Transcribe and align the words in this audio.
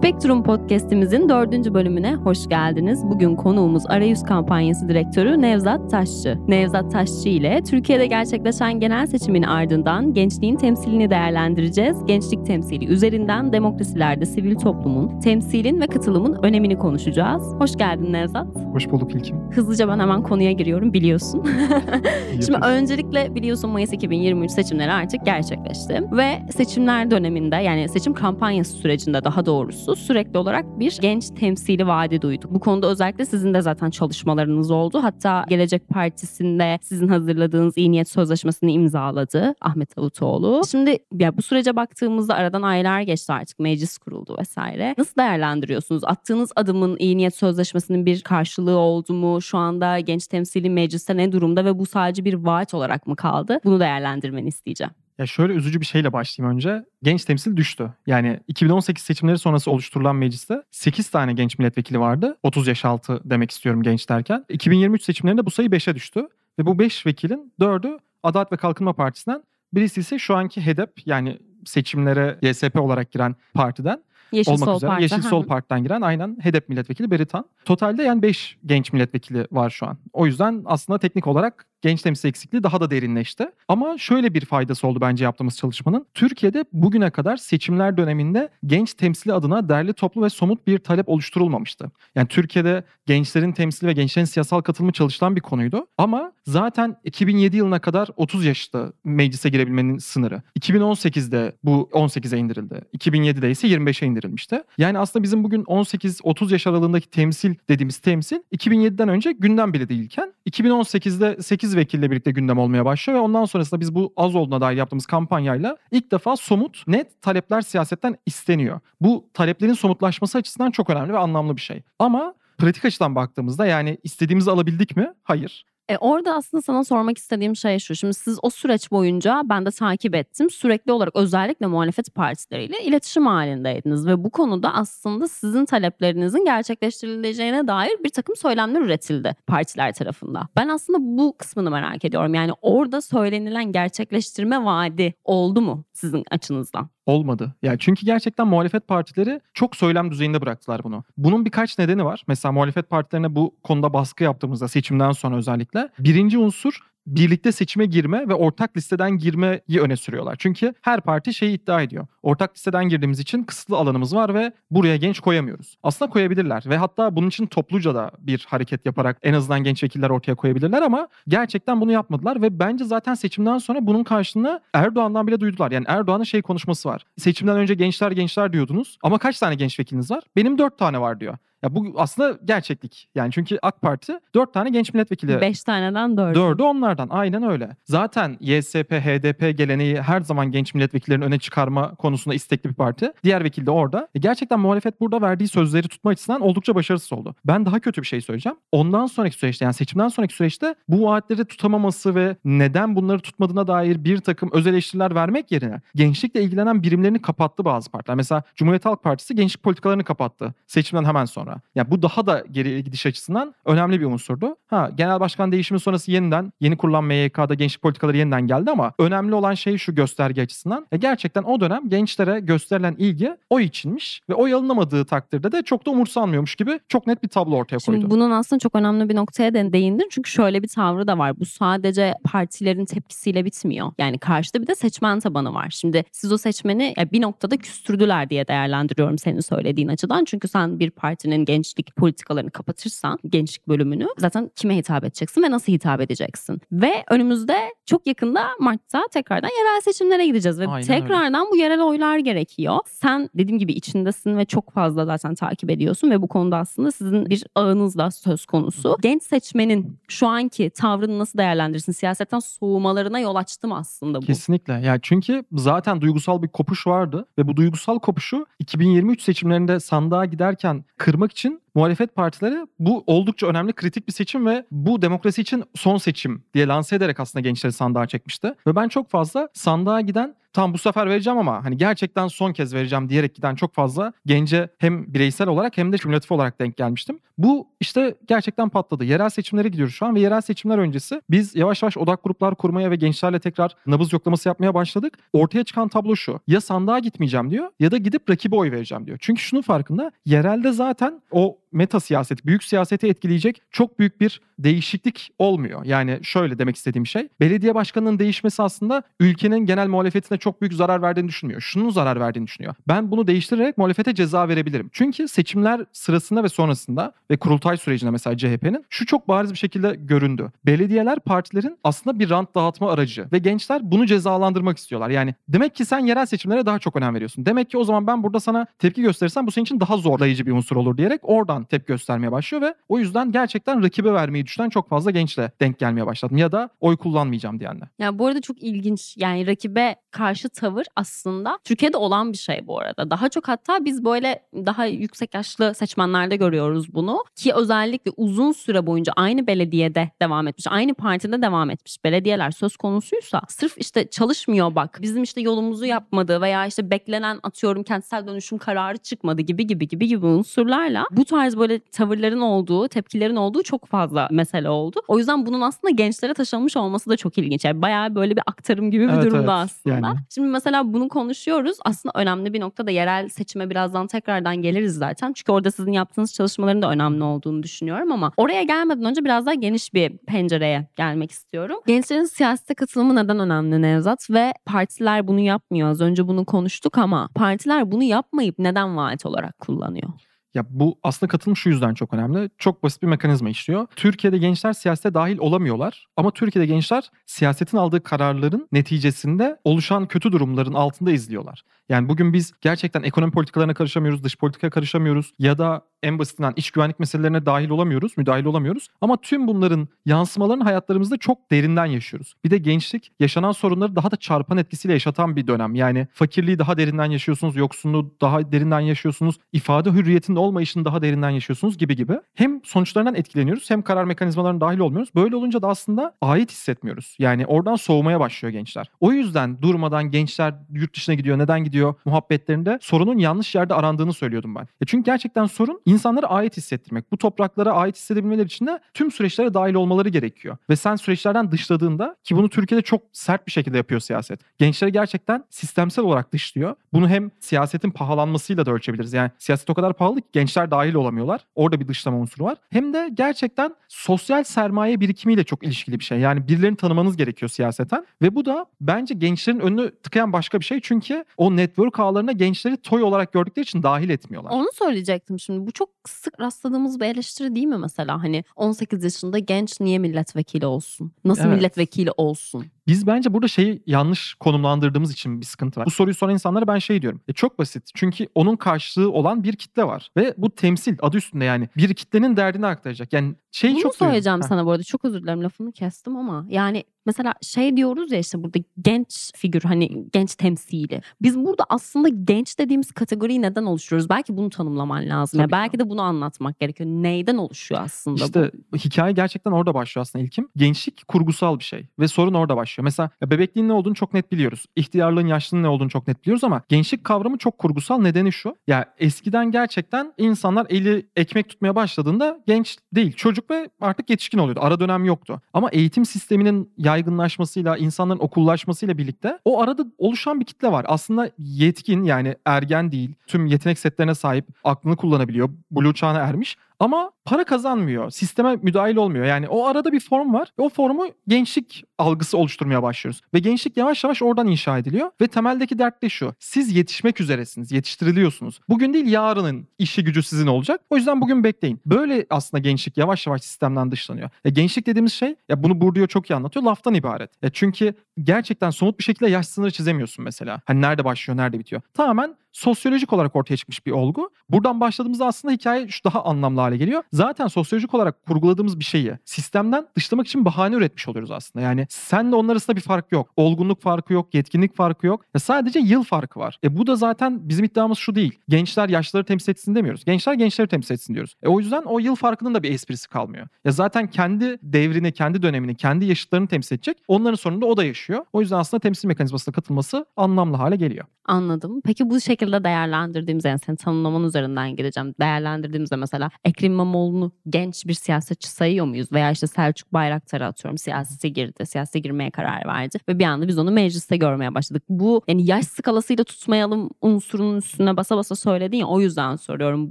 Spektrum 0.00 0.42
Podcast'imizin 0.42 1.28
dördüncü 1.28 1.74
bölümüne 1.74 2.14
hoş 2.14 2.48
geldiniz. 2.48 3.04
Bugün 3.04 3.36
konuğumuz 3.36 3.82
Arayüz 3.88 4.22
Kampanyası 4.22 4.88
Direktörü 4.88 5.42
Nevzat 5.42 5.90
Taşçı. 5.90 6.38
Nevzat 6.48 6.92
Taşçı 6.92 7.28
ile 7.28 7.60
Türkiye'de 7.70 8.06
gerçekleşen 8.06 8.80
genel 8.80 9.06
seçimin 9.06 9.42
ardından 9.42 10.14
gençliğin 10.14 10.56
temsilini 10.56 11.10
değerlendireceğiz. 11.10 12.04
Gençlik 12.06 12.46
temsili 12.46 12.84
üzerinden 12.86 13.52
demokrasilerde 13.52 14.26
sivil 14.26 14.54
toplumun, 14.54 15.20
temsilin 15.20 15.80
ve 15.80 15.86
katılımın 15.86 16.38
önemini 16.42 16.78
konuşacağız. 16.78 17.42
Hoş 17.58 17.76
geldin 17.76 18.12
Nevzat. 18.12 18.46
Hoş 18.72 18.90
bulduk 18.90 19.14
İlkim. 19.14 19.36
Hızlıca 19.50 19.88
ben 19.88 19.98
hemen 19.98 20.22
konuya 20.22 20.52
giriyorum 20.52 20.92
biliyorsun. 20.92 21.44
Şimdi 22.46 22.58
öncelikle 22.64 23.34
biliyorsun 23.34 23.70
Mayıs 23.70 23.92
2023 23.92 24.50
seçimleri 24.50 24.92
artık 24.92 25.24
gerçekleşti. 25.24 26.02
Ve 26.12 26.52
seçimler 26.56 27.10
döneminde 27.10 27.56
yani 27.56 27.88
seçim 27.88 28.14
kampanyası 28.14 28.72
sürecinde 28.72 29.24
daha 29.24 29.46
doğrusu 29.46 29.89
sürekli 29.96 30.38
olarak 30.38 30.80
bir 30.80 30.98
genç 31.00 31.30
temsili 31.30 31.86
vaadi 31.86 32.22
duyduk. 32.22 32.54
Bu 32.54 32.60
konuda 32.60 32.86
özellikle 32.86 33.24
sizin 33.24 33.54
de 33.54 33.62
zaten 33.62 33.90
çalışmalarınız 33.90 34.70
oldu. 34.70 35.02
Hatta 35.02 35.44
Gelecek 35.48 35.88
Partisi'nde 35.88 36.78
sizin 36.82 37.08
hazırladığınız 37.08 37.76
iyi 37.76 37.90
niyet 37.90 38.08
sözleşmesini 38.08 38.72
imzaladı 38.72 39.54
Ahmet 39.60 39.96
Davutoğlu. 39.96 40.62
Şimdi 40.70 40.98
ya 41.18 41.36
bu 41.36 41.42
sürece 41.42 41.76
baktığımızda 41.76 42.34
aradan 42.34 42.62
aylar 42.62 43.00
geçti 43.00 43.32
artık 43.32 43.58
meclis 43.58 43.98
kuruldu 43.98 44.36
vesaire. 44.38 44.94
Nasıl 44.98 45.16
değerlendiriyorsunuz? 45.16 46.04
Attığınız 46.04 46.52
adımın 46.56 46.96
iyi 46.98 47.16
niyet 47.16 47.36
sözleşmesinin 47.36 48.06
bir 48.06 48.20
karşılığı 48.20 48.76
oldu 48.76 49.12
mu? 49.12 49.42
Şu 49.42 49.58
anda 49.58 50.00
genç 50.00 50.26
temsili 50.26 50.70
mecliste 50.70 51.16
ne 51.16 51.32
durumda 51.32 51.64
ve 51.64 51.78
bu 51.78 51.86
sadece 51.86 52.24
bir 52.24 52.34
vaat 52.34 52.74
olarak 52.74 53.06
mı 53.06 53.16
kaldı? 53.16 53.60
Bunu 53.64 53.80
değerlendirmeni 53.80 54.48
isteyeceğim. 54.48 54.92
Ya 55.20 55.26
şöyle 55.26 55.52
üzücü 55.52 55.80
bir 55.80 55.86
şeyle 55.86 56.12
başlayayım 56.12 56.56
önce. 56.56 56.84
Genç 57.02 57.24
temsil 57.24 57.56
düştü. 57.56 57.92
Yani 58.06 58.40
2018 58.48 59.04
seçimleri 59.04 59.38
sonrası 59.38 59.70
oluşturulan 59.70 60.16
mecliste 60.16 60.62
8 60.70 61.10
tane 61.10 61.32
genç 61.32 61.58
milletvekili 61.58 62.00
vardı. 62.00 62.36
30 62.42 62.68
yaş 62.68 62.84
altı 62.84 63.20
demek 63.24 63.50
istiyorum 63.50 63.82
genç 63.82 64.08
derken. 64.08 64.44
2023 64.48 65.02
seçimlerinde 65.02 65.46
bu 65.46 65.50
sayı 65.50 65.68
5'e 65.68 65.94
düştü. 65.94 66.28
Ve 66.58 66.66
bu 66.66 66.78
5 66.78 67.06
vekilin 67.06 67.52
4'ü 67.60 67.98
Adalet 68.22 68.52
ve 68.52 68.56
Kalkınma 68.56 68.92
Partisi'nden. 68.92 69.42
Birisi 69.74 70.00
ise 70.00 70.18
şu 70.18 70.36
anki 70.36 70.66
HEDEP 70.66 71.06
yani 71.06 71.38
seçimlere 71.64 72.38
YSP 72.42 72.80
olarak 72.80 73.12
giren 73.12 73.36
partiden. 73.54 74.02
Yeşil 74.32 74.52
olmak 74.52 74.64
Sol 74.64 74.76
üzere 74.76 74.88
Parti. 74.88 75.02
Yeşil 75.02 75.22
Sol. 75.22 75.46
Parti'den 75.46 75.82
giren 75.82 76.00
aynen 76.00 76.38
HEDEP 76.40 76.68
milletvekili 76.68 77.10
Beritan. 77.10 77.44
Totalde 77.64 78.02
yani 78.02 78.22
5 78.22 78.58
genç 78.66 78.92
milletvekili 78.92 79.46
var 79.52 79.70
şu 79.70 79.86
an. 79.86 79.98
O 80.12 80.26
yüzden 80.26 80.62
aslında 80.64 80.98
teknik 80.98 81.26
olarak 81.26 81.66
genç 81.82 82.02
temsil 82.02 82.28
eksikliği 82.28 82.62
daha 82.62 82.80
da 82.80 82.90
derinleşti. 82.90 83.46
Ama 83.68 83.98
şöyle 83.98 84.34
bir 84.34 84.44
faydası 84.44 84.86
oldu 84.86 84.98
bence 85.00 85.24
yaptığımız 85.24 85.56
çalışmanın. 85.56 86.06
Türkiye'de 86.14 86.64
bugüne 86.72 87.10
kadar 87.10 87.36
seçimler 87.36 87.96
döneminde 87.96 88.48
genç 88.66 88.94
temsili 88.94 89.32
adına 89.32 89.68
derli 89.68 89.92
toplu 89.92 90.22
ve 90.22 90.30
somut 90.30 90.66
bir 90.66 90.78
talep 90.78 91.08
oluşturulmamıştı. 91.08 91.90
Yani 92.14 92.28
Türkiye'de 92.28 92.84
gençlerin 93.06 93.52
temsili 93.52 93.88
ve 93.88 93.92
gençlerin 93.92 94.26
siyasal 94.26 94.60
katılımı 94.60 94.92
çalışılan 94.92 95.36
bir 95.36 95.40
konuydu. 95.40 95.86
Ama 95.98 96.32
zaten 96.46 96.96
2007 97.04 97.56
yılına 97.56 97.78
kadar 97.78 98.08
30 98.16 98.44
yaşta 98.44 98.92
meclise 99.04 99.48
girebilmenin 99.48 99.98
sınırı. 99.98 100.42
2018'de 100.60 101.56
bu 101.64 101.88
18'e 101.92 102.38
indirildi. 102.38 102.80
2007'de 102.98 103.50
ise 103.50 103.68
25'e 103.68 104.06
indirilmişti. 104.06 104.62
Yani 104.78 104.98
aslında 104.98 105.22
bizim 105.22 105.44
bugün 105.44 105.64
18-30 105.64 106.52
yaş 106.52 106.66
aralığındaki 106.66 107.10
temsil 107.10 107.54
dediğimiz 107.68 107.98
temsil 107.98 108.36
2007'den 108.52 109.08
önce 109.08 109.32
gündem 109.32 109.72
bile 109.72 109.88
değilken 109.88 110.32
2018'de 110.50 111.42
8 111.42 111.69
vekille 111.76 112.10
birlikte 112.10 112.30
gündem 112.30 112.58
olmaya 112.58 112.84
başlıyor 112.84 113.18
ve 113.18 113.22
ondan 113.22 113.44
sonrasında 113.44 113.80
biz 113.80 113.94
bu 113.94 114.12
az 114.16 114.34
olduğuna 114.34 114.60
dair 114.60 114.76
yaptığımız 114.76 115.06
kampanyayla 115.06 115.76
ilk 115.90 116.12
defa 116.12 116.36
somut, 116.36 116.84
net 116.86 117.22
talepler 117.22 117.60
siyasetten 117.60 118.16
isteniyor. 118.26 118.80
Bu 119.00 119.28
taleplerin 119.34 119.72
somutlaşması 119.72 120.38
açısından 120.38 120.70
çok 120.70 120.90
önemli 120.90 121.12
ve 121.12 121.18
anlamlı 121.18 121.56
bir 121.56 121.60
şey. 121.62 121.82
Ama 121.98 122.34
pratik 122.58 122.84
açıdan 122.84 123.14
baktığımızda 123.14 123.66
yani 123.66 123.98
istediğimizi 124.02 124.50
alabildik 124.50 124.96
mi? 124.96 125.12
Hayır. 125.22 125.64
E 125.90 125.98
orada 125.98 126.34
aslında 126.34 126.62
sana 126.62 126.84
sormak 126.84 127.18
istediğim 127.18 127.56
şey 127.56 127.78
şu. 127.78 127.94
Şimdi 127.94 128.14
siz 128.14 128.38
o 128.42 128.50
süreç 128.50 128.90
boyunca 128.90 129.42
ben 129.44 129.66
de 129.66 129.70
takip 129.70 130.14
ettim. 130.14 130.50
Sürekli 130.50 130.92
olarak 130.92 131.16
özellikle 131.16 131.66
muhalefet 131.66 132.14
partileriyle 132.14 132.80
iletişim 132.84 133.26
halindeydiniz. 133.26 134.06
Ve 134.06 134.24
bu 134.24 134.30
konuda 134.30 134.74
aslında 134.74 135.28
sizin 135.28 135.64
taleplerinizin 135.64 136.44
gerçekleştirileceğine 136.44 137.66
dair 137.66 138.04
bir 138.04 138.08
takım 138.08 138.36
söylemler 138.36 138.80
üretildi 138.80 139.36
partiler 139.46 139.94
tarafından. 139.94 140.48
Ben 140.56 140.68
aslında 140.68 140.98
bu 141.00 141.34
kısmını 141.38 141.70
merak 141.70 142.04
ediyorum. 142.04 142.34
Yani 142.34 142.52
orada 142.62 143.00
söylenilen 143.00 143.72
gerçekleştirme 143.72 144.64
vaadi 144.64 145.14
oldu 145.24 145.60
mu 145.60 145.84
sizin 145.92 146.24
açınızdan? 146.30 146.88
Olmadı. 147.06 147.54
Yani 147.62 147.78
çünkü 147.78 148.06
gerçekten 148.06 148.46
muhalefet 148.46 148.88
partileri 148.88 149.40
çok 149.54 149.76
söylem 149.76 150.10
düzeyinde 150.10 150.40
bıraktılar 150.40 150.84
bunu. 150.84 151.04
Bunun 151.16 151.44
birkaç 151.44 151.78
nedeni 151.78 152.04
var. 152.04 152.24
Mesela 152.26 152.52
muhalefet 152.52 152.90
partilerine 152.90 153.34
bu 153.34 153.56
konuda 153.62 153.92
baskı 153.92 154.24
yaptığımızda 154.24 154.68
seçimden 154.68 155.12
sonra 155.12 155.36
özellikle 155.36 155.88
birinci 155.98 156.38
unsur 156.38 156.89
birlikte 157.16 157.52
seçime 157.52 157.86
girme 157.86 158.28
ve 158.28 158.34
ortak 158.34 158.76
listeden 158.76 159.18
girmeyi 159.18 159.80
öne 159.80 159.96
sürüyorlar. 159.96 160.36
Çünkü 160.38 160.74
her 160.82 161.00
parti 161.00 161.34
şeyi 161.34 161.58
iddia 161.58 161.82
ediyor. 161.82 162.06
Ortak 162.22 162.56
listeden 162.56 162.88
girdiğimiz 162.88 163.20
için 163.20 163.44
kısıtlı 163.44 163.76
alanımız 163.76 164.14
var 164.14 164.34
ve 164.34 164.52
buraya 164.70 164.96
genç 164.96 165.20
koyamıyoruz. 165.20 165.76
Aslında 165.82 166.10
koyabilirler 166.10 166.64
ve 166.66 166.76
hatta 166.76 167.16
bunun 167.16 167.28
için 167.28 167.46
topluca 167.46 167.94
da 167.94 168.10
bir 168.18 168.46
hareket 168.48 168.86
yaparak 168.86 169.18
en 169.22 169.34
azından 169.34 169.64
genç 169.64 169.84
vekiller 169.84 170.10
ortaya 170.10 170.34
koyabilirler 170.34 170.82
ama 170.82 171.08
gerçekten 171.28 171.80
bunu 171.80 171.92
yapmadılar 171.92 172.42
ve 172.42 172.58
bence 172.58 172.84
zaten 172.84 173.14
seçimden 173.14 173.58
sonra 173.58 173.86
bunun 173.86 174.04
karşılığını 174.04 174.60
Erdoğan'dan 174.74 175.26
bile 175.26 175.40
duydular. 175.40 175.70
Yani 175.70 175.84
Erdoğan'ın 175.88 176.24
şey 176.24 176.42
konuşması 176.42 176.88
var. 176.88 177.04
Seçimden 177.16 177.56
önce 177.56 177.74
gençler 177.74 178.10
gençler 178.10 178.52
diyordunuz 178.52 178.98
ama 179.02 179.18
kaç 179.18 179.38
tane 179.38 179.54
genç 179.54 179.80
vekiliniz 179.80 180.10
var? 180.10 180.22
Benim 180.36 180.58
dört 180.58 180.78
tane 180.78 181.00
var 181.00 181.20
diyor. 181.20 181.36
Ya 181.62 181.74
bu 181.74 181.94
aslında 181.96 182.38
gerçeklik. 182.44 183.08
Yani 183.14 183.32
çünkü 183.32 183.58
AK 183.62 183.82
Parti 183.82 184.20
dört 184.34 184.54
tane 184.54 184.70
genç 184.70 184.94
milletvekili 184.94 185.40
Beş 185.40 185.62
taneden 185.62 186.16
dördü. 186.16 186.34
Dördü 186.34 186.62
onlardan. 186.62 187.08
Aynen 187.10 187.42
öyle. 187.42 187.76
Zaten 187.84 188.36
YSP, 188.40 188.92
HDP 188.92 189.58
geleneği 189.58 190.00
her 190.00 190.20
zaman 190.20 190.52
genç 190.52 190.74
milletvekillerini 190.74 191.24
öne 191.24 191.38
çıkarma 191.38 191.94
konusunda 191.94 192.34
istekli 192.34 192.68
bir 192.70 192.74
parti. 192.74 193.12
Diğer 193.24 193.44
vekil 193.44 193.66
de 193.66 193.70
orada. 193.70 194.08
E 194.14 194.18
gerçekten 194.18 194.60
muhalefet 194.60 195.00
burada 195.00 195.22
verdiği 195.22 195.48
sözleri 195.48 195.88
tutma 195.88 196.10
açısından 196.10 196.40
oldukça 196.40 196.74
başarısız 196.74 197.12
oldu. 197.12 197.34
Ben 197.44 197.66
daha 197.66 197.80
kötü 197.80 198.02
bir 198.02 198.06
şey 198.06 198.20
söyleyeceğim. 198.20 198.58
Ondan 198.72 199.06
sonraki 199.06 199.36
süreçte 199.36 199.64
yani 199.64 199.74
seçimden 199.74 200.08
sonraki 200.08 200.34
süreçte 200.34 200.74
bu 200.88 201.06
vaatleri 201.06 201.44
tutamaması 201.44 202.14
ve 202.14 202.36
neden 202.44 202.96
bunları 202.96 203.20
tutmadığına 203.20 203.66
dair 203.66 204.04
bir 204.04 204.18
takım 204.18 204.50
öz 204.52 204.66
eleştiriler 204.66 205.14
vermek 205.14 205.52
yerine 205.52 205.80
gençlikle 205.94 206.42
ilgilenen 206.42 206.82
birimlerini 206.82 207.22
kapattı 207.22 207.64
bazı 207.64 207.90
partiler. 207.90 208.16
Mesela 208.16 208.42
Cumhuriyet 208.54 208.84
Halk 208.84 209.02
Partisi 209.02 209.34
gençlik 209.34 209.62
politikalarını 209.62 210.04
kapattı 210.04 210.54
seçimden 210.66 211.04
hemen 211.04 211.24
sonra. 211.24 211.49
Yani 211.74 211.90
bu 211.90 212.02
daha 212.02 212.26
da 212.26 212.44
geri 212.50 212.84
gidiş 212.84 213.06
açısından 213.06 213.54
önemli 213.64 214.00
bir 214.00 214.06
unsurdu. 214.06 214.56
Ha 214.66 214.90
genel 214.94 215.20
başkan 215.20 215.52
değişimi 215.52 215.80
sonrası 215.80 216.10
yeniden 216.10 216.52
yeni 216.60 216.76
kurulan 216.76 217.04
MYK'da 217.04 217.54
gençlik 217.54 217.82
politikaları 217.82 218.16
yeniden 218.16 218.46
geldi 218.46 218.70
ama 218.70 218.92
önemli 218.98 219.34
olan 219.34 219.54
şey 219.54 219.78
şu 219.78 219.94
gösterge 219.94 220.42
açısından. 220.42 220.86
E 220.92 220.96
gerçekten 220.96 221.42
o 221.42 221.60
dönem 221.60 221.88
gençlere 221.88 222.40
gösterilen 222.40 222.94
ilgi 222.98 223.36
oy 223.50 223.64
içinmiş 223.64 224.20
ve 224.28 224.34
oy 224.34 224.54
alınamadığı 224.54 225.04
takdirde 225.04 225.52
de 225.52 225.62
çok 225.62 225.86
da 225.86 225.90
umursanmıyormuş 225.90 226.54
gibi 226.56 226.80
çok 226.88 227.06
net 227.06 227.22
bir 227.22 227.28
tablo 227.28 227.56
ortaya 227.56 227.78
koydu. 227.78 228.00
Şimdi 228.00 228.10
bunun 228.10 228.30
aslında 228.30 228.60
çok 228.60 228.74
önemli 228.74 229.08
bir 229.08 229.16
noktaya 229.16 229.54
de- 229.54 229.72
değindin. 229.72 230.08
Çünkü 230.10 230.30
şöyle 230.30 230.62
bir 230.62 230.68
tavrı 230.68 231.06
da 231.06 231.18
var. 231.18 231.40
Bu 231.40 231.44
sadece 231.44 232.14
partilerin 232.24 232.84
tepkisiyle 232.84 233.44
bitmiyor. 233.44 233.92
Yani 233.98 234.18
karşıda 234.18 234.62
bir 234.62 234.66
de 234.66 234.74
seçmen 234.74 235.20
tabanı 235.20 235.54
var. 235.54 235.66
Şimdi 235.70 236.04
siz 236.12 236.32
o 236.32 236.38
seçmeni 236.38 236.94
bir 237.12 237.20
noktada 237.20 237.56
küstürdüler 237.56 238.30
diye 238.30 238.48
değerlendiriyorum 238.48 239.18
senin 239.18 239.40
söylediğin 239.40 239.88
açıdan. 239.88 240.24
Çünkü 240.24 240.48
sen 240.48 240.78
bir 240.78 240.90
partinin 240.90 241.39
gençlik 241.44 241.96
politikalarını 241.96 242.50
kapatırsan, 242.50 243.18
gençlik 243.28 243.68
bölümünü 243.68 244.06
zaten 244.18 244.50
kime 244.56 244.76
hitap 244.76 245.04
edeceksin 245.04 245.42
ve 245.42 245.50
nasıl 245.50 245.72
hitap 245.72 246.00
edeceksin? 246.00 246.60
Ve 246.72 247.04
önümüzde 247.10 247.56
çok 247.86 248.06
yakında 248.06 248.48
Mart'ta 248.60 249.02
tekrardan 249.12 249.48
yerel 249.48 249.80
seçimlere 249.80 250.26
gideceğiz 250.26 250.60
ve 250.60 250.68
Aynen 250.68 250.86
tekrardan 250.86 251.46
bu 251.52 251.56
yerel 251.56 251.82
oylar 251.82 252.18
gerekiyor. 252.18 252.78
Sen 252.86 253.28
dediğim 253.34 253.58
gibi 253.58 253.72
içindesin 253.72 254.38
ve 254.38 254.44
çok 254.44 254.70
fazla 254.72 255.06
zaten 255.06 255.34
takip 255.34 255.70
ediyorsun 255.70 256.10
ve 256.10 256.22
bu 256.22 256.28
konuda 256.28 256.56
aslında 256.56 256.92
sizin 256.92 257.26
bir 257.30 257.44
ağınız 257.54 257.98
da 257.98 258.10
söz 258.10 258.46
konusu. 258.46 258.96
Genç 259.02 259.22
seçmenin 259.22 259.98
şu 260.08 260.26
anki 260.26 260.70
tavrını 260.70 261.18
nasıl 261.18 261.38
değerlendirirsin? 261.38 261.92
Siyasetten 261.92 262.38
soğumalarına 262.38 263.18
yol 263.18 263.34
açtı 263.34 263.68
mı 263.68 263.76
aslında 263.76 264.22
bu? 264.22 264.26
Kesinlikle. 264.26 264.72
Yani 264.72 264.98
çünkü 265.02 265.44
zaten 265.52 266.00
duygusal 266.00 266.42
bir 266.42 266.48
kopuş 266.48 266.86
vardı 266.86 267.26
ve 267.38 267.48
bu 267.48 267.56
duygusal 267.56 267.98
kopuşu 267.98 268.46
2023 268.58 269.22
seçimlerinde 269.22 269.80
sandığa 269.80 270.24
giderken 270.24 270.84
kırmak 270.96 271.29
için 271.30 271.59
muhalefet 271.74 272.14
partileri 272.14 272.66
bu 272.78 273.04
oldukça 273.06 273.46
önemli 273.46 273.72
kritik 273.72 274.08
bir 274.08 274.12
seçim 274.12 274.46
ve 274.46 274.66
bu 274.70 275.02
demokrasi 275.02 275.42
için 275.42 275.64
son 275.74 275.96
seçim 275.96 276.44
diye 276.54 276.66
lanse 276.66 276.96
ederek 276.96 277.20
aslında 277.20 277.40
gençleri 277.42 277.72
sandığa 277.72 278.06
çekmişti. 278.06 278.54
Ve 278.66 278.76
ben 278.76 278.88
çok 278.88 279.10
fazla 279.10 279.48
sandığa 279.54 280.00
giden 280.00 280.34
tam 280.52 280.74
bu 280.74 280.78
sefer 280.78 281.10
vereceğim 281.10 281.38
ama 281.38 281.64
hani 281.64 281.76
gerçekten 281.76 282.28
son 282.28 282.52
kez 282.52 282.74
vereceğim 282.74 283.08
diyerek 283.08 283.34
giden 283.34 283.54
çok 283.54 283.74
fazla 283.74 284.12
gence 284.26 284.68
hem 284.78 285.14
bireysel 285.14 285.48
olarak 285.48 285.76
hem 285.78 285.92
de 285.92 285.96
kümülatif 285.96 286.32
olarak 286.32 286.60
denk 286.60 286.76
gelmiştim. 286.76 287.18
Bu 287.38 287.68
işte 287.80 288.14
gerçekten 288.26 288.68
patladı. 288.68 289.04
Yerel 289.04 289.28
seçimlere 289.28 289.68
gidiyoruz 289.68 289.94
şu 289.94 290.06
an 290.06 290.14
ve 290.14 290.20
yerel 290.20 290.40
seçimler 290.40 290.78
öncesi 290.78 291.22
biz 291.30 291.56
yavaş 291.56 291.82
yavaş 291.82 291.96
odak 291.96 292.24
gruplar 292.24 292.54
kurmaya 292.54 292.90
ve 292.90 292.96
gençlerle 292.96 293.40
tekrar 293.40 293.76
nabız 293.86 294.12
yoklaması 294.12 294.48
yapmaya 294.48 294.74
başladık. 294.74 295.18
Ortaya 295.32 295.64
çıkan 295.64 295.88
tablo 295.88 296.16
şu. 296.16 296.40
Ya 296.46 296.60
sandığa 296.60 296.98
gitmeyeceğim 296.98 297.50
diyor 297.50 297.68
ya 297.80 297.90
da 297.90 297.96
gidip 297.96 298.30
rakibe 298.30 298.56
oy 298.56 298.70
vereceğim 298.72 299.06
diyor. 299.06 299.18
Çünkü 299.20 299.42
şunun 299.42 299.62
farkında 299.62 300.12
yerelde 300.26 300.72
zaten 300.72 301.22
o 301.30 301.58
meta 301.72 302.00
siyaset, 302.00 302.46
büyük 302.46 302.64
siyaseti 302.64 303.06
etkileyecek 303.06 303.62
çok 303.70 303.98
büyük 303.98 304.20
bir 304.20 304.40
değişiklik 304.58 305.30
olmuyor. 305.38 305.84
Yani 305.84 306.18
şöyle 306.22 306.58
demek 306.58 306.76
istediğim 306.76 307.06
şey, 307.06 307.28
belediye 307.40 307.74
başkanının 307.74 308.18
değişmesi 308.18 308.62
aslında 308.62 309.02
ülkenin 309.20 309.66
genel 309.66 309.88
muhalefetine 309.88 310.38
çok 310.38 310.60
büyük 310.60 310.74
zarar 310.74 311.02
verdiğini 311.02 311.28
düşünmüyor. 311.28 311.60
Şunun 311.60 311.90
zarar 311.90 312.20
verdiğini 312.20 312.46
düşünüyor. 312.46 312.74
Ben 312.88 313.10
bunu 313.10 313.26
değiştirerek 313.26 313.78
muhalefete 313.78 314.14
ceza 314.14 314.48
verebilirim. 314.48 314.90
Çünkü 314.92 315.28
seçimler 315.28 315.84
sırasında 315.92 316.44
ve 316.44 316.48
sonrasında 316.48 317.12
ve 317.30 317.36
kurultay 317.36 317.76
sürecinde 317.76 318.10
mesela 318.10 318.36
CHP'nin 318.36 318.84
şu 318.90 319.06
çok 319.06 319.28
bariz 319.28 319.52
bir 319.52 319.58
şekilde 319.58 319.94
göründü. 319.98 320.52
Belediyeler 320.66 321.20
partilerin 321.20 321.78
aslında 321.84 322.18
bir 322.18 322.30
rant 322.30 322.54
dağıtma 322.54 322.92
aracı 322.92 323.26
ve 323.32 323.38
gençler 323.38 323.80
bunu 323.90 324.06
cezalandırmak 324.06 324.78
istiyorlar. 324.78 325.10
Yani 325.10 325.34
demek 325.48 325.74
ki 325.74 325.84
sen 325.84 325.98
yerel 325.98 326.26
seçimlere 326.26 326.66
daha 326.66 326.78
çok 326.78 326.96
önem 326.96 327.14
veriyorsun. 327.14 327.46
Demek 327.46 327.70
ki 327.70 327.78
o 327.78 327.84
zaman 327.84 328.06
ben 328.06 328.22
burada 328.22 328.40
sana 328.40 328.66
tepki 328.78 329.02
gösterirsem 329.02 329.46
bu 329.46 329.50
senin 329.50 329.64
için 329.64 329.80
daha 329.80 329.96
zorlayıcı 329.96 330.46
bir 330.46 330.52
unsur 330.52 330.76
olur 330.76 330.96
diyerek 330.96 331.20
oradan 331.22 331.59
tepki 331.64 331.86
göstermeye 331.86 332.32
başlıyor 332.32 332.62
ve 332.62 332.74
o 332.88 332.98
yüzden 332.98 333.32
gerçekten 333.32 333.82
rakibe 333.82 334.12
vermeyi 334.12 334.46
düşünen 334.46 334.68
çok 334.68 334.88
fazla 334.88 335.10
gençle 335.10 335.52
denk 335.60 335.78
gelmeye 335.78 336.06
başladım. 336.06 336.36
Ya 336.36 336.52
da 336.52 336.70
oy 336.80 336.96
kullanmayacağım 336.96 337.60
diyenler. 337.60 337.88
Ya 337.98 338.18
bu 338.18 338.26
arada 338.26 338.40
çok 338.40 338.62
ilginç. 338.62 339.14
Yani 339.16 339.46
rakibe 339.46 339.96
karşı 340.10 340.48
tavır 340.48 340.86
aslında 340.96 341.58
Türkiye'de 341.64 341.96
olan 341.96 342.32
bir 342.32 342.38
şey 342.38 342.66
bu 342.66 342.80
arada. 342.80 343.10
Daha 343.10 343.28
çok 343.28 343.48
hatta 343.48 343.84
biz 343.84 344.04
böyle 344.04 344.42
daha 344.54 344.86
yüksek 344.86 345.34
yaşlı 345.34 345.74
seçmenlerde 345.74 346.36
görüyoruz 346.36 346.94
bunu. 346.94 347.24
Ki 347.36 347.52
özellikle 347.54 348.10
uzun 348.16 348.52
süre 348.52 348.86
boyunca 348.86 349.12
aynı 349.16 349.46
belediyede 349.46 350.10
devam 350.22 350.48
etmiş, 350.48 350.66
aynı 350.68 350.94
partide 350.94 351.42
devam 351.42 351.70
etmiş 351.70 352.04
belediyeler 352.04 352.50
söz 352.50 352.76
konusuysa 352.76 353.40
sırf 353.48 353.78
işte 353.78 354.10
çalışmıyor 354.10 354.74
bak 354.74 354.98
bizim 355.02 355.22
işte 355.22 355.40
yolumuzu 355.40 355.84
yapmadı 355.84 356.40
veya 356.40 356.66
işte 356.66 356.90
beklenen 356.90 357.40
atıyorum 357.42 357.82
kentsel 357.82 358.26
dönüşüm 358.26 358.58
kararı 358.58 358.98
çıkmadı 358.98 359.42
gibi 359.42 359.66
gibi 359.66 359.88
gibi 359.88 360.08
gibi 360.08 360.26
unsurlarla 360.26 361.04
bu 361.10 361.24
tarz 361.24 361.49
böyle 361.58 361.78
tavırların 361.78 362.40
olduğu, 362.40 362.88
tepkilerin 362.88 363.36
olduğu 363.36 363.62
çok 363.62 363.86
fazla 363.86 364.28
mesele 364.30 364.68
oldu. 364.68 365.00
O 365.08 365.18
yüzden 365.18 365.46
bunun 365.46 365.60
aslında 365.60 365.90
gençlere 365.90 366.34
taşınmış 366.34 366.76
olması 366.76 367.10
da 367.10 367.16
çok 367.16 367.38
ilginç. 367.38 367.64
Yani 367.64 367.82
bayağı 367.82 368.14
böyle 368.14 368.36
bir 368.36 368.42
aktarım 368.46 368.90
gibi 368.90 369.08
bir 369.08 369.12
Evet, 369.12 369.24
durumda 369.24 369.38
evet. 369.38 369.48
aslında. 369.48 369.94
Yani. 370.08 370.18
Şimdi 370.34 370.48
mesela 370.48 370.92
bunu 370.92 371.08
konuşuyoruz. 371.08 371.78
Aslında 371.84 372.12
önemli 372.18 372.52
bir 372.52 372.60
noktada 372.60 372.90
yerel 372.90 373.28
seçime 373.28 373.70
birazdan 373.70 374.06
tekrardan 374.06 374.56
geliriz 374.56 374.94
zaten. 374.94 375.32
Çünkü 375.32 375.52
orada 375.52 375.70
sizin 375.70 375.92
yaptığınız 375.92 376.34
çalışmaların 376.34 376.82
da 376.82 376.90
önemli 376.90 377.24
olduğunu 377.24 377.62
düşünüyorum 377.62 378.12
ama 378.12 378.32
oraya 378.36 378.62
gelmeden 378.62 379.04
önce 379.04 379.24
biraz 379.24 379.46
daha 379.46 379.54
geniş 379.54 379.94
bir 379.94 380.18
pencereye 380.18 380.88
gelmek 380.96 381.30
istiyorum. 381.30 381.76
Gençlerin 381.86 382.24
siyasete 382.24 382.74
katılımı 382.74 383.16
neden 383.16 383.38
önemli 383.38 383.82
Nevzat 383.82 384.30
ve 384.30 384.52
partiler 384.66 385.28
bunu 385.28 385.40
yapmıyor. 385.40 385.88
Az 385.90 386.00
önce 386.00 386.28
bunu 386.28 386.44
konuştuk 386.44 386.98
ama 386.98 387.28
partiler 387.34 387.92
bunu 387.92 388.02
yapmayıp 388.02 388.58
neden 388.58 388.96
vaat 388.96 389.26
olarak 389.26 389.58
kullanıyor? 389.58 390.08
Ya 390.54 390.64
bu 390.70 390.98
aslında 391.02 391.30
katılım 391.30 391.56
şu 391.56 391.68
yüzden 391.68 391.94
çok 391.94 392.14
önemli. 392.14 392.50
Çok 392.58 392.82
basit 392.82 393.02
bir 393.02 393.06
mekanizma 393.06 393.50
işliyor. 393.50 393.86
Türkiye'de 393.96 394.38
gençler 394.38 394.72
siyasete 394.72 395.14
dahil 395.14 395.38
olamıyorlar. 395.38 396.06
Ama 396.16 396.30
Türkiye'de 396.30 396.66
gençler 396.66 397.10
siyasetin 397.26 397.76
aldığı 397.76 398.02
kararların 398.02 398.68
neticesinde 398.72 399.56
oluşan 399.64 400.06
kötü 400.06 400.32
durumların 400.32 400.74
altında 400.74 401.10
izliyorlar. 401.10 401.62
Yani 401.88 402.08
bugün 402.08 402.32
biz 402.32 402.52
gerçekten 402.60 403.02
ekonomi 403.02 403.32
politikalarına 403.32 403.74
karışamıyoruz, 403.74 404.24
dış 404.24 404.36
politikaya 404.36 404.70
karışamıyoruz 404.70 405.32
ya 405.38 405.58
da 405.58 405.82
en 406.02 406.18
basitinden 406.18 406.52
iç 406.56 406.70
güvenlik 406.70 406.98
meselelerine 406.98 407.46
dahil 407.46 407.70
olamıyoruz, 407.70 408.12
müdahil 408.16 408.44
olamıyoruz. 408.44 408.88
Ama 409.00 409.16
tüm 409.16 409.46
bunların 409.46 409.88
yansımalarını 410.06 410.64
hayatlarımızda 410.64 411.16
çok 411.16 411.50
derinden 411.50 411.86
yaşıyoruz. 411.86 412.34
Bir 412.44 412.50
de 412.50 412.58
gençlik 412.58 413.12
yaşanan 413.20 413.52
sorunları 413.52 413.96
daha 413.96 414.10
da 414.10 414.16
çarpan 414.16 414.58
etkisiyle 414.58 414.92
yaşatan 414.92 415.36
bir 415.36 415.46
dönem. 415.46 415.74
Yani 415.74 416.08
fakirliği 416.12 416.58
daha 416.58 416.76
derinden 416.76 417.10
yaşıyorsunuz, 417.10 417.56
yoksunluğu 417.56 418.14
daha 418.20 418.52
derinden 418.52 418.80
yaşıyorsunuz, 418.80 419.36
ifade 419.52 419.90
hürriyetinin 419.90 420.36
olmayışını 420.40 420.84
daha 420.84 421.02
derinden 421.02 421.30
yaşıyorsunuz 421.30 421.78
gibi 421.78 421.96
gibi. 421.96 422.20
Hem 422.34 422.60
sonuçlarından 422.64 423.14
etkileniyoruz 423.14 423.70
hem 423.70 423.82
karar 423.82 424.04
mekanizmalarına 424.04 424.60
dahil 424.60 424.78
olmuyoruz. 424.78 425.10
Böyle 425.14 425.36
olunca 425.36 425.62
da 425.62 425.68
aslında 425.68 426.14
ait 426.20 426.50
hissetmiyoruz. 426.50 427.16
Yani 427.18 427.46
oradan 427.46 427.76
soğumaya 427.76 428.20
başlıyor 428.20 428.52
gençler. 428.52 428.90
O 429.00 429.12
yüzden 429.12 429.62
durmadan 429.62 430.10
gençler 430.10 430.54
yurt 430.70 430.96
dışına 430.96 431.14
gidiyor, 431.14 431.38
neden 431.38 431.64
gidiyor 431.64 431.94
muhabbetlerinde 432.04 432.78
sorunun 432.82 433.18
yanlış 433.18 433.54
yerde 433.54 433.74
arandığını 433.74 434.12
söylüyordum 434.12 434.54
ben. 434.54 434.62
E 434.80 434.86
çünkü 434.86 435.04
gerçekten 435.04 435.46
sorun 435.46 435.80
insanlara 435.86 436.26
ait 436.26 436.56
hissettirmek. 436.56 437.12
Bu 437.12 437.16
topraklara 437.16 437.72
ait 437.72 437.96
hissedebilmeleri 437.96 438.46
için 438.46 438.66
de 438.66 438.80
tüm 438.94 439.10
süreçlere 439.10 439.54
dahil 439.54 439.74
olmaları 439.74 440.08
gerekiyor. 440.08 440.56
Ve 440.70 440.76
sen 440.76 440.96
süreçlerden 440.96 441.50
dışladığında 441.50 442.16
ki 442.24 442.36
bunu 442.36 442.48
Türkiye'de 442.48 442.82
çok 442.82 443.02
sert 443.12 443.46
bir 443.46 443.52
şekilde 443.52 443.76
yapıyor 443.76 444.00
siyaset. 444.00 444.40
Gençleri 444.58 444.92
gerçekten 444.92 445.44
sistemsel 445.50 446.04
olarak 446.04 446.32
dışlıyor. 446.32 446.74
Bunu 446.92 447.08
hem 447.08 447.30
siyasetin 447.40 447.90
pahalanmasıyla 447.90 448.66
da 448.66 448.70
ölçebiliriz. 448.70 449.12
Yani 449.12 449.30
siyaset 449.38 449.70
o 449.70 449.74
kadar 449.74 449.94
pahalı 449.94 450.20
gençler 450.32 450.70
dahil 450.70 450.94
olamıyorlar. 450.94 451.46
Orada 451.54 451.80
bir 451.80 451.88
dışlama 451.88 452.18
unsuru 452.18 452.44
var. 452.44 452.58
Hem 452.70 452.92
de 452.92 453.10
gerçekten 453.14 453.74
sosyal 453.88 454.44
sermaye 454.44 455.00
birikimiyle 455.00 455.44
çok 455.44 455.64
ilişkili 455.64 455.98
bir 455.98 456.04
şey. 456.04 456.18
Yani 456.18 456.48
birilerini 456.48 456.76
tanımanız 456.76 457.16
gerekiyor 457.16 457.48
siyaseten. 457.48 458.06
Ve 458.22 458.34
bu 458.34 458.44
da 458.44 458.66
bence 458.80 459.14
gençlerin 459.14 459.60
önünü 459.60 459.90
tıkayan 460.02 460.32
başka 460.32 460.60
bir 460.60 460.64
şey. 460.64 460.80
Çünkü 460.82 461.24
o 461.36 461.56
network 461.56 462.00
ağlarına 462.00 462.32
gençleri 462.32 462.76
toy 462.76 463.02
olarak 463.02 463.32
gördükleri 463.32 463.62
için 463.64 463.82
dahil 463.82 464.10
etmiyorlar. 464.10 464.50
Onu 464.50 464.66
söyleyecektim 464.74 465.38
şimdi. 465.40 465.66
Bu 465.66 465.72
çok 465.72 465.88
sık 466.06 466.40
rastladığımız 466.40 467.00
bir 467.00 467.06
eleştiri 467.06 467.54
değil 467.54 467.66
mi 467.66 467.78
mesela? 467.78 468.22
Hani 468.22 468.44
18 468.56 469.04
yaşında 469.04 469.38
genç 469.38 469.80
niye 469.80 469.98
milletvekili 469.98 470.66
olsun? 470.66 471.12
Nasıl 471.24 471.44
Evet. 471.44 471.56
milletvekili 471.56 472.10
olsun? 472.16 472.66
Biz 472.86 473.06
bence 473.06 473.32
burada 473.34 473.48
şeyi 473.48 473.82
yanlış 473.86 474.34
konumlandırdığımız 474.34 475.12
için 475.12 475.40
bir 475.40 475.46
sıkıntı 475.46 475.80
var. 475.80 475.86
Bu 475.86 475.90
soruyu 475.90 476.14
soran 476.14 476.32
insanlara 476.34 476.66
ben 476.66 476.78
şey 476.78 477.02
diyorum. 477.02 477.20
E 477.28 477.32
çok 477.32 477.58
basit. 477.58 477.90
Çünkü 477.94 478.26
onun 478.34 478.56
karşılığı 478.56 479.12
olan 479.12 479.42
bir 479.44 479.56
kitle 479.56 479.84
var. 479.84 480.10
Ve 480.16 480.19
bu 480.36 480.54
temsil 480.54 480.96
adı 481.02 481.16
üstünde 481.16 481.44
yani. 481.44 481.68
Bir 481.76 481.94
kitlenin 481.94 482.36
derdini 482.36 482.66
aktaracak. 482.66 483.12
Yani 483.12 483.34
şeyi 483.52 483.74
Bunu 483.74 483.82
çok 483.82 483.94
söyleyeceğim 483.94 484.42
sana 484.42 484.66
bu 484.66 484.70
arada. 484.70 484.82
Çok 484.82 485.04
özür 485.04 485.22
dilerim 485.22 485.44
lafını 485.44 485.72
kestim 485.72 486.16
ama 486.16 486.46
yani 486.48 486.84
mesela 487.06 487.34
şey 487.42 487.76
diyoruz 487.76 488.12
ya 488.12 488.18
işte 488.18 488.42
burada 488.42 488.58
genç 488.82 489.32
figür 489.36 489.62
hani 489.62 490.10
genç 490.12 490.34
temsili. 490.34 491.00
Biz 491.22 491.38
burada 491.38 491.64
aslında 491.68 492.08
genç 492.08 492.58
dediğimiz 492.58 492.92
kategoriyi 492.92 493.42
neden 493.42 493.64
oluşturuyoruz? 493.64 494.10
Belki 494.10 494.36
bunu 494.36 494.50
tanımlaman 494.50 495.08
lazım. 495.08 495.40
Ya 495.40 495.44
Tabii 495.46 495.52
belki 495.52 495.78
de 495.78 495.88
bunu 495.88 496.02
anlatmak 496.02 496.60
gerekiyor. 496.60 496.90
Neyden 496.90 497.36
oluşuyor 497.36 497.80
aslında 497.84 498.20
bu? 498.20 498.24
İşte 498.24 498.50
hikaye 498.76 499.12
gerçekten 499.12 499.50
orada 499.50 499.74
başlıyor 499.74 500.02
aslında 500.02 500.24
İlkim. 500.24 500.48
Gençlik 500.56 501.08
kurgusal 501.08 501.58
bir 501.58 501.64
şey 501.64 501.86
ve 501.98 502.08
sorun 502.08 502.34
orada 502.34 502.56
başlıyor. 502.56 502.84
Mesela 502.84 503.10
bebekliğin 503.22 503.68
ne 503.68 503.72
olduğunu 503.72 503.94
çok 503.94 504.14
net 504.14 504.32
biliyoruz. 504.32 504.66
İhtiyarlığın, 504.76 505.26
yaşlılığın 505.26 505.62
ne 505.62 505.68
olduğunu 505.68 505.90
çok 505.90 506.08
net 506.08 506.22
biliyoruz 506.22 506.44
ama 506.44 506.62
gençlik 506.68 507.04
kavramı 507.04 507.38
çok 507.38 507.58
kurgusal. 507.58 508.00
Nedeni 508.00 508.32
şu. 508.32 508.56
Ya 508.66 508.94
eskiden 508.98 509.50
gerçekten 509.50 510.12
insanlar 510.18 510.66
eli 510.68 511.06
ekmek 511.16 511.48
tutmaya 511.48 511.74
başladığında 511.76 512.40
genç 512.46 512.78
değil, 512.94 513.12
çocuk 513.12 513.39
ve 513.50 513.70
artık 513.80 514.10
yetişkin 514.10 514.38
oluyordu. 514.38 514.60
Ara 514.62 514.80
dönem 514.80 515.04
yoktu. 515.04 515.40
Ama 515.54 515.70
eğitim 515.70 516.04
sisteminin 516.04 516.72
yaygınlaşmasıyla, 516.78 517.76
insanların 517.76 518.18
okullaşmasıyla 518.18 518.98
birlikte 518.98 519.38
o 519.44 519.62
arada 519.62 519.86
oluşan 519.98 520.40
bir 520.40 520.44
kitle 520.44 520.72
var. 520.72 520.84
Aslında 520.88 521.30
yetkin 521.38 522.04
yani 522.04 522.36
ergen 522.44 522.92
değil, 522.92 523.14
tüm 523.26 523.46
yetenek 523.46 523.78
setlerine 523.78 524.14
sahip, 524.14 524.46
aklını 524.64 524.96
kullanabiliyor, 524.96 525.50
blue 525.70 525.94
çağına 525.94 526.18
ermiş 526.18 526.56
ama 526.80 527.10
para 527.24 527.44
kazanmıyor. 527.44 528.10
Sisteme 528.10 528.56
müdahil 528.62 528.96
olmuyor. 528.96 529.24
Yani 529.24 529.48
o 529.48 529.66
arada 529.66 529.92
bir 529.92 530.00
form 530.00 530.34
var 530.34 530.52
ve 530.58 530.62
o 530.62 530.68
formu 530.68 531.06
gençlik 531.28 531.84
algısı 531.98 532.38
oluşturmaya 532.38 532.82
başlıyoruz. 532.82 533.20
Ve 533.34 533.38
gençlik 533.38 533.76
yavaş 533.76 534.04
yavaş 534.04 534.22
oradan 534.22 534.46
inşa 534.46 534.78
ediliyor. 534.78 535.10
Ve 535.20 535.28
temeldeki 535.28 535.78
dert 535.78 536.02
de 536.02 536.08
şu. 536.08 536.34
Siz 536.38 536.76
yetişmek 536.76 537.20
üzeresiniz. 537.20 537.72
Yetiştiriliyorsunuz. 537.72 538.60
Bugün 538.68 538.94
değil 538.94 539.06
yarının 539.06 539.68
işi 539.78 540.04
gücü 540.04 540.22
sizin 540.22 540.46
olacak. 540.46 540.80
O 540.90 540.96
yüzden 540.96 541.20
bugün 541.20 541.44
bekleyin. 541.44 541.80
Böyle 541.86 542.26
aslında 542.30 542.60
gençlik 542.60 542.96
yavaş 542.96 543.26
yavaş 543.26 543.42
sistemden 543.42 543.90
dışlanıyor. 543.90 544.30
E, 544.44 544.50
gençlik 544.50 544.86
dediğimiz 544.86 545.12
şey 545.12 545.34
ya 545.48 545.62
bunu 545.62 545.80
Bourdieu 545.80 546.08
çok 546.08 546.30
iyi 546.30 546.34
anlatıyor. 546.34 546.64
Laftan 546.64 546.94
ibaret. 546.94 547.30
E, 547.42 547.50
çünkü 547.50 547.94
gerçekten 548.22 548.70
somut 548.70 548.98
bir 548.98 549.04
şekilde 549.04 549.30
yaş 549.30 549.46
sınırı 549.46 549.70
çizemiyorsun 549.70 550.24
mesela. 550.24 550.60
Hani 550.64 550.80
nerede 550.80 551.04
başlıyor, 551.04 551.36
nerede 551.36 551.58
bitiyor. 551.58 551.82
Tamamen 551.94 552.36
sosyolojik 552.52 553.12
olarak 553.12 553.36
ortaya 553.36 553.56
çıkmış 553.56 553.86
bir 553.86 553.92
olgu. 553.92 554.30
Buradan 554.48 554.80
başladığımızda 554.80 555.26
aslında 555.26 555.54
hikaye 555.54 555.88
şu 555.88 556.04
daha 556.04 556.24
anlamlı 556.24 556.60
hale 556.60 556.76
geliyor. 556.76 557.02
Zaten 557.12 557.46
sosyolojik 557.46 557.94
olarak 557.94 558.22
kurguladığımız 558.26 558.78
bir 558.78 558.84
şeyi 558.84 559.12
sistemden 559.24 559.86
dışlamak 559.96 560.26
için 560.26 560.44
bahane 560.44 560.76
üretmiş 560.76 561.08
oluyoruz 561.08 561.30
aslında. 561.30 561.64
Yani 561.64 561.86
sen 561.88 562.32
de 562.32 562.36
onlar 562.36 562.52
arasında 562.52 562.76
bir 562.76 562.82
fark 562.82 563.12
yok. 563.12 563.32
Olgunluk 563.36 563.82
farkı 563.82 564.12
yok, 564.12 564.34
yetkinlik 564.34 564.76
farkı 564.76 565.06
yok. 565.06 565.24
Ya 565.34 565.40
sadece 565.40 565.78
yıl 565.78 566.04
farkı 566.04 566.40
var. 566.40 566.58
E 566.64 566.76
bu 566.76 566.86
da 566.86 566.96
zaten 566.96 567.48
bizim 567.48 567.64
iddiamız 567.64 567.98
şu 567.98 568.14
değil. 568.14 568.38
Gençler 568.48 568.88
yaşlıları 568.88 569.26
temsil 569.26 569.50
etsin 569.50 569.74
demiyoruz. 569.74 570.04
Gençler 570.04 570.34
gençleri 570.34 570.68
temsil 570.68 570.94
etsin 570.94 571.14
diyoruz. 571.14 571.34
E 571.42 571.48
o 571.48 571.60
yüzden 571.60 571.82
o 571.82 571.98
yıl 571.98 572.14
farkının 572.14 572.54
da 572.54 572.62
bir 572.62 572.70
esprisi 572.70 573.08
kalmıyor. 573.08 573.48
Ya 573.64 573.72
zaten 573.72 574.06
kendi 574.06 574.58
devrini, 574.62 575.12
kendi 575.12 575.42
dönemini, 575.42 575.74
kendi 575.74 576.04
yaşıtlarını 576.04 576.48
temsil 576.48 576.76
edecek. 576.76 576.98
Onların 577.08 577.34
sonunda 577.34 577.66
o 577.66 577.76
da 577.76 577.84
yaşıyor. 577.84 578.24
O 578.32 578.40
yüzden 578.40 578.56
aslında 578.56 578.80
temsil 578.80 579.08
mekanizmasına 579.08 579.52
katılması 579.52 580.06
anlamlı 580.16 580.56
hale 580.56 580.76
geliyor. 580.76 581.04
Anladım. 581.24 581.80
Peki 581.84 582.10
bu 582.10 582.20
şekilde 582.20 582.39
değerlendirdiğimiz 582.46 583.44
yani 583.44 583.58
senin 583.58 583.76
tanımlaman 583.76 584.24
üzerinden 584.24 584.76
gideceğim. 584.76 585.14
Değerlendirdiğimizde 585.20 585.96
mesela 585.96 586.30
Ekrem 586.44 586.72
İmamoğlu'nu 586.72 587.32
genç 587.48 587.86
bir 587.86 587.94
siyasetçi 587.94 588.48
sayıyor 588.48 588.86
muyuz? 588.86 589.12
Veya 589.12 589.30
işte 589.30 589.46
Selçuk 589.46 589.92
Bayraktar'ı 589.92 590.46
atıyorum 590.46 590.78
siyasete 590.78 591.28
girdi. 591.28 591.66
Siyasete 591.66 591.98
girmeye 591.98 592.30
karar 592.30 592.66
verdi. 592.66 592.98
Ve 593.08 593.18
bir 593.18 593.24
anda 593.24 593.48
biz 593.48 593.58
onu 593.58 593.70
mecliste 593.70 594.16
görmeye 594.16 594.54
başladık. 594.54 594.82
Bu 594.88 595.22
yani 595.28 595.46
yaş 595.46 595.64
skalasıyla 595.64 596.24
tutmayalım 596.24 596.90
unsurunun 597.00 597.56
üstüne 597.56 597.96
basa 597.96 598.16
basa 598.16 598.36
söyledin 598.36 598.76
ya 598.76 598.86
o 598.86 599.00
yüzden 599.00 599.36
soruyorum. 599.36 599.90